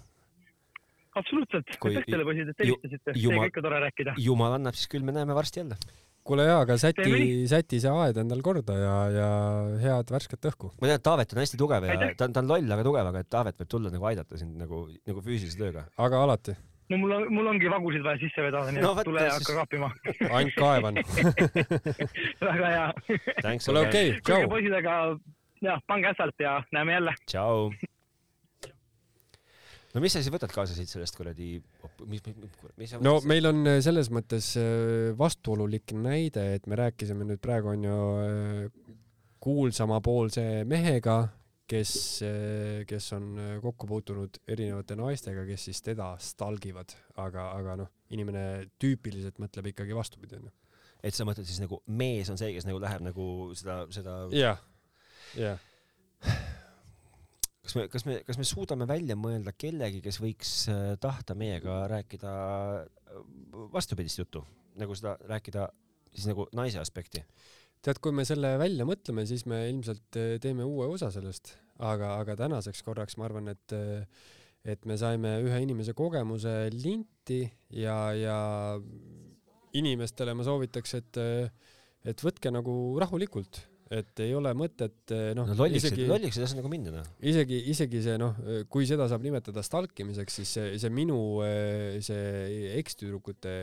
absoluutselt, 1.18 1.72
aitäh 1.78 2.04
teile 2.08 2.28
poisid, 2.28 2.52
et 2.52 2.64
helistasite, 2.64 3.16
teiega 3.16 3.48
ikka 3.52 3.64
tore 3.64 3.80
rääkida. 3.88 4.18
jumal 4.22 4.58
annab, 4.58 4.78
siis 4.78 4.90
küll 4.92 5.06
me 5.06 5.16
näeme 5.16 5.36
varsti 5.36 5.64
jälle. 5.64 5.80
kuule 6.28 6.44
jaa, 6.44 6.62
aga 6.66 6.76
säti, 6.80 7.20
säti 7.48 7.80
see 7.80 7.92
aed 8.04 8.18
endal 8.20 8.42
korda 8.44 8.74
ja, 8.76 8.96
ja 9.14 9.28
head 9.84 10.10
värsket 10.12 10.50
õhku. 10.52 10.72
ma 10.76 10.90
tean, 10.90 10.98
et 11.00 11.06
Taavet 11.10 11.36
on 11.36 11.44
hästi 11.44 11.60
tugev 11.60 11.88
ja 11.88 12.00
ta 12.14 12.28
on, 12.28 12.36
ta 12.36 12.44
on 12.44 12.56
loll, 12.56 12.74
aga 12.76 12.88
tugev, 12.90 13.12
aga 13.12 13.24
et 13.24 13.30
Taavet 13.32 13.62
võib 13.62 13.76
tulla 13.76 13.94
nagu 13.94 14.10
aidata 14.10 14.40
sind 14.40 14.58
nagu, 14.60 14.86
nagu 15.08 15.24
füüsilise 15.24 15.60
tööga. 15.60 15.88
aga 15.96 16.24
alati 16.28 16.56
no 16.88 16.98
mul 17.00 17.12
on, 17.12 17.26
mul 17.34 17.50
ongi 17.52 17.70
vagusid 17.70 18.04
vaja 18.04 18.20
sisse 18.22 18.44
vedada, 18.44 18.72
nii 18.72 18.84
no, 18.84 18.94
et 18.96 19.08
tule 19.08 19.24
ja 19.26 19.34
hakka 19.36 19.56
kaapima. 19.58 19.90
ainult 20.30 20.56
kaevan 20.56 21.00
väga 22.48 22.72
hea. 22.72 22.88
kuule 23.66 23.84
okei, 23.84 24.16
tšau. 24.24 24.48
poisid, 24.52 24.74
aga 24.80 24.96
jah, 25.64 25.84
pange 25.86 26.10
ässalt 26.12 26.42
ja 26.42 26.58
näeme 26.72 26.96
jälle. 26.96 27.14
tšau. 27.26 27.70
no 29.94 30.04
mis 30.04 30.16
sa 30.16 30.22
siis 30.22 30.32
võtad 30.32 30.52
kaasa 30.54 30.76
siit 30.76 30.90
sellest 30.92 31.16
kuradi, 31.18 31.56
mis, 32.06 32.24
mis, 32.24 32.60
mis 32.80 32.94
sa 32.94 33.02
no 33.04 33.18
meil 33.28 33.50
on 33.52 33.64
äh, 33.66 33.80
selles 33.84 34.12
mõttes 34.14 34.54
äh, 34.60 35.10
vastuolulik 35.18 35.96
näide, 35.96 36.50
et 36.58 36.68
me 36.70 36.78
rääkisime 36.80 37.28
nüüd 37.28 37.42
praegu 37.44 37.74
on 37.74 37.88
ju 37.88 37.98
äh, 38.24 38.94
kuulsamapoolse 39.44 40.64
mehega 40.68 41.20
kes, 41.68 41.92
kes 42.88 43.12
on 43.16 43.32
kokku 43.62 43.88
puutunud 43.88 44.40
erinevate 44.48 44.96
naistega, 44.98 45.44
kes 45.48 45.68
siis 45.68 45.82
teda 45.84 46.10
stalgivad, 46.22 46.94
aga, 47.20 47.50
aga 47.58 47.76
noh, 47.82 47.90
inimene 48.14 48.42
tüüpiliselt 48.80 49.40
mõtleb 49.42 49.72
ikkagi 49.72 49.96
vastupidi, 49.96 50.38
onju. 50.40 50.52
et 51.04 51.16
sa 51.16 51.26
mõtled 51.28 51.48
siis 51.48 51.60
nagu 51.62 51.82
mees 51.86 52.30
on 52.32 52.40
see, 52.40 52.54
kes 52.56 52.68
nagu 52.68 52.80
läheb 52.82 53.04
nagu 53.04 53.26
seda, 53.58 53.82
seda. 53.94 54.20
jah, 54.34 54.62
jah. 55.38 55.60
kas 57.64 57.76
me, 57.76 57.84
kas 57.92 58.06
me, 58.08 58.20
kas 58.26 58.40
me 58.40 58.48
suudame 58.48 58.88
välja 58.88 59.16
mõelda 59.18 59.52
kellegi, 59.56 60.00
kes 60.04 60.20
võiks 60.24 60.54
äh, 60.72 60.94
tahta 61.00 61.36
meiega 61.38 61.82
rääkida 61.92 62.32
vastupidist 63.74 64.24
juttu, 64.24 64.44
nagu 64.80 64.96
seda 64.96 65.18
rääkida 65.28 65.68
siis 66.14 66.28
nagu 66.30 66.48
naise 66.56 66.80
aspekti? 66.80 67.24
Tead, 67.84 68.00
kui 68.02 68.14
me 68.14 68.24
selle 68.28 68.54
välja 68.60 68.86
mõtleme, 68.88 69.24
siis 69.28 69.44
me 69.50 69.62
ilmselt 69.70 70.18
eh, 70.18 70.36
teeme 70.42 70.66
uue 70.66 70.88
osa 70.94 71.10
sellest, 71.14 71.54
aga, 71.78 72.16
aga 72.22 72.36
tänaseks 72.42 72.82
korraks 72.86 73.18
ma 73.18 73.28
arvan, 73.28 73.52
et 73.54 73.76
eh, 73.76 74.04
et 74.68 74.84
me 74.90 74.96
saime 75.00 75.36
ühe 75.46 75.58
inimese 75.62 75.94
kogemuse 75.96 76.52
linti 76.74 77.44
ja, 77.78 78.10
ja 78.12 78.38
inimestele 79.78 80.34
ma 80.36 80.44
soovitaks, 80.44 80.94
et 80.98 81.20
eh, 81.22 81.74
et 82.08 82.22
võtke 82.24 82.50
nagu 82.54 82.72
rahulikult 83.00 83.62
et 83.88 84.20
ei 84.20 84.34
ole 84.36 84.52
mõtet 84.56 85.12
eh, 85.16 85.30
noh 85.36 85.48
no, 85.48 85.56
lolliks, 85.56 85.86
isegi 85.88 86.06
lolliks 86.08 86.36
ei 86.36 86.44
tasu 86.44 86.58
nagu 86.58 86.70
minna 86.72 86.92
noh. 86.98 87.06
isegi 87.24 87.60
isegi 87.72 88.02
see 88.04 88.16
noh 88.20 88.36
kui 88.72 88.88
seda 88.88 89.06
saab 89.08 89.24
nimetada 89.24 89.64
stalkimiseks 89.64 90.38
siis 90.40 90.54
see 90.58 90.80
see 90.82 90.92
minu 90.92 91.18
eh, 91.46 91.98
see 92.04 92.74
ekstüdrukute 92.76 93.54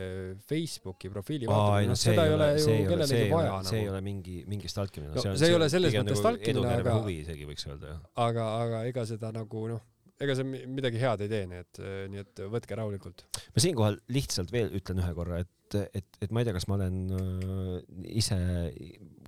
Facebooki 0.50 1.12
profiili 1.12 1.50
vaatamine 1.50 1.94
no, 1.94 1.98
seda 2.00 2.26
ei 2.26 2.36
ole 2.36 2.52
ju 2.58 2.78
kellelegi 2.90 3.26
vaja 3.32 3.58
nagu 3.60 3.70
see 3.70 3.82
ei 3.84 3.90
ole 3.92 4.04
mingi 4.06 4.38
mingi 4.50 4.72
stalkimine 4.72 5.12
no, 5.14 5.22
see, 5.22 5.36
see 5.42 5.52
ei 5.52 5.58
ole 5.58 5.70
selles 5.72 5.94
mõttes 5.94 6.16
nagu 6.16 6.22
stalkimine 6.24 6.78
aga 6.80 6.96
huvi 6.98 7.20
isegi 7.22 7.46
võiks 7.46 7.68
öelda 7.70 7.92
jah. 7.94 8.00
Aga 8.26 8.48
aga 8.64 8.86
ega 8.90 9.06
seda 9.08 9.30
nagu 9.34 9.68
noh 9.70 9.84
ega 10.22 10.36
see 10.36 10.64
midagi 10.72 11.00
head 11.00 11.22
ei 11.24 11.30
tee, 11.30 11.44
nii 11.50 11.62
et, 11.62 11.80
nii 12.12 12.22
et 12.22 12.42
võtke 12.52 12.78
rahulikult. 12.78 13.26
ma 13.52 13.62
siinkohal 13.62 13.98
lihtsalt 14.12 14.52
veel 14.54 14.72
ütlen 14.78 15.02
ühe 15.02 15.12
korra, 15.16 15.42
et, 15.44 15.76
et, 15.92 16.20
et 16.24 16.32
ma 16.32 16.40
ei 16.40 16.48
tea, 16.48 16.56
kas 16.56 16.66
ma 16.70 16.78
olen 16.78 17.02
äh, 17.12 17.74
ise 18.22 18.38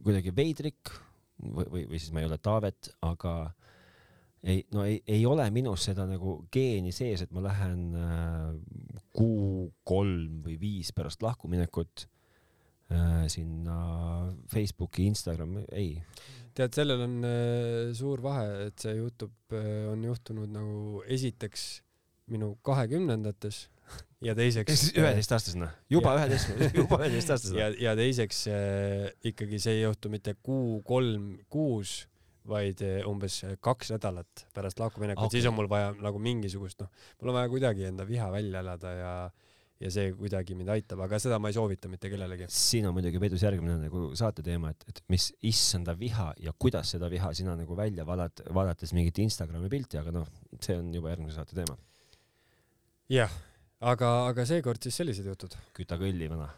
kuidagi 0.04 0.34
veidrik 0.34 0.92
või, 1.42 1.66
või, 1.70 1.86
või 1.92 2.00
siis 2.00 2.12
ma 2.14 2.22
ei 2.22 2.28
ole 2.28 2.38
Taavet, 2.42 2.90
aga 3.06 3.34
ei, 4.42 4.62
no 4.74 4.84
ei, 4.86 5.00
ei 5.06 5.24
ole 5.26 5.48
minus 5.54 5.88
seda 5.88 6.06
nagu 6.08 6.38
geeni 6.54 6.92
sees, 6.94 7.24
et 7.24 7.34
ma 7.34 7.42
lähen 7.44 7.82
äh, 7.98 8.52
kuu 9.16 9.68
kolm 9.88 10.42
või 10.46 10.58
viis 10.60 10.92
pärast 10.94 11.22
lahkuminekut 11.24 12.06
äh, 12.94 13.24
sinna 13.30 13.78
Facebooki, 14.50 15.08
Instagrami, 15.10 15.64
ei. 15.72 15.96
Tead, 16.58 16.74
sellel 16.74 17.04
on 17.06 17.18
äh, 17.26 17.90
suur 17.98 18.22
vahe, 18.24 18.46
et 18.68 18.78
see 18.82 18.96
juhtub 18.98 19.54
äh,, 19.54 19.86
on 19.90 20.06
juhtunud 20.06 20.50
nagu 20.54 21.02
esiteks 21.06 21.68
minu 22.28 22.56
kahekümnendates 22.66 23.66
ja 24.24 24.34
teiseks. 24.38 24.90
üheteistaastasena, 24.98 25.70
juba 25.90 26.14
üheteist, 26.18 26.52
juba 26.74 26.98
üheteistaastasena. 27.02 27.60
ja, 27.60 27.72
ja 27.88 27.96
teiseks 27.98 28.44
äh, 28.52 29.08
ikkagi 29.30 29.60
see 29.62 29.78
ei 29.78 29.82
juhtu 29.84 30.12
mitte 30.12 30.34
kuu, 30.42 30.80
kolm, 30.86 31.36
kuus, 31.52 32.00
vaid 32.48 32.82
äh, 32.86 33.02
umbes 33.08 33.42
kaks 33.64 33.92
nädalat 33.94 34.46
pärast 34.56 34.80
lahkuminekut 34.82 35.28
okay., 35.28 35.38
siis 35.38 35.50
on 35.50 35.58
mul 35.58 35.70
vaja 35.70 35.92
nagu 36.00 36.22
mingisugust, 36.22 36.82
noh, 36.82 37.06
mul 37.20 37.34
on 37.34 37.40
vaja 37.40 37.52
kuidagi 37.52 37.86
enda 37.90 38.08
viha 38.08 38.30
välja 38.34 38.64
elada 38.64 38.96
ja 38.96 39.12
ja 39.78 39.90
see 39.94 40.10
kuidagi 40.18 40.56
mind 40.58 40.72
aitab, 40.74 41.04
aga 41.04 41.20
seda 41.22 41.36
ma 41.38 41.52
ei 41.52 41.54
soovita 41.54 41.86
mitte 41.90 42.10
kellelegi. 42.10 42.48
siin 42.50 42.88
on 42.88 42.96
muidugi 42.96 43.20
peidus 43.22 43.44
järgmine 43.46 43.76
nagu 43.84 44.08
saate 44.18 44.42
teema, 44.42 44.72
et, 44.74 44.82
et 44.90 45.02
mis 45.12 45.28
issanda 45.46 45.94
viha 45.98 46.32
ja 46.42 46.50
kuidas 46.58 46.96
seda 46.96 47.10
viha 47.12 47.30
sina 47.38 47.54
nagu 47.58 47.76
välja 47.78 48.06
valad, 48.08 48.42
vaadates 48.54 48.90
mingit 48.96 49.20
Instagrami 49.22 49.70
pilti, 49.70 50.00
aga 50.00 50.14
noh, 50.18 50.26
see 50.58 50.74
on 50.80 50.90
juba 50.94 51.12
järgmise 51.14 51.38
saate 51.38 51.54
teema. 51.60 51.78
jah, 53.14 53.38
aga, 53.80 54.12
aga 54.28 54.46
seekord 54.48 54.82
siis 54.82 55.00
sellised 55.02 55.26
jutud. 55.26 55.54
küta 55.76 55.98
kõlli, 56.00 56.30
vana 56.30 56.50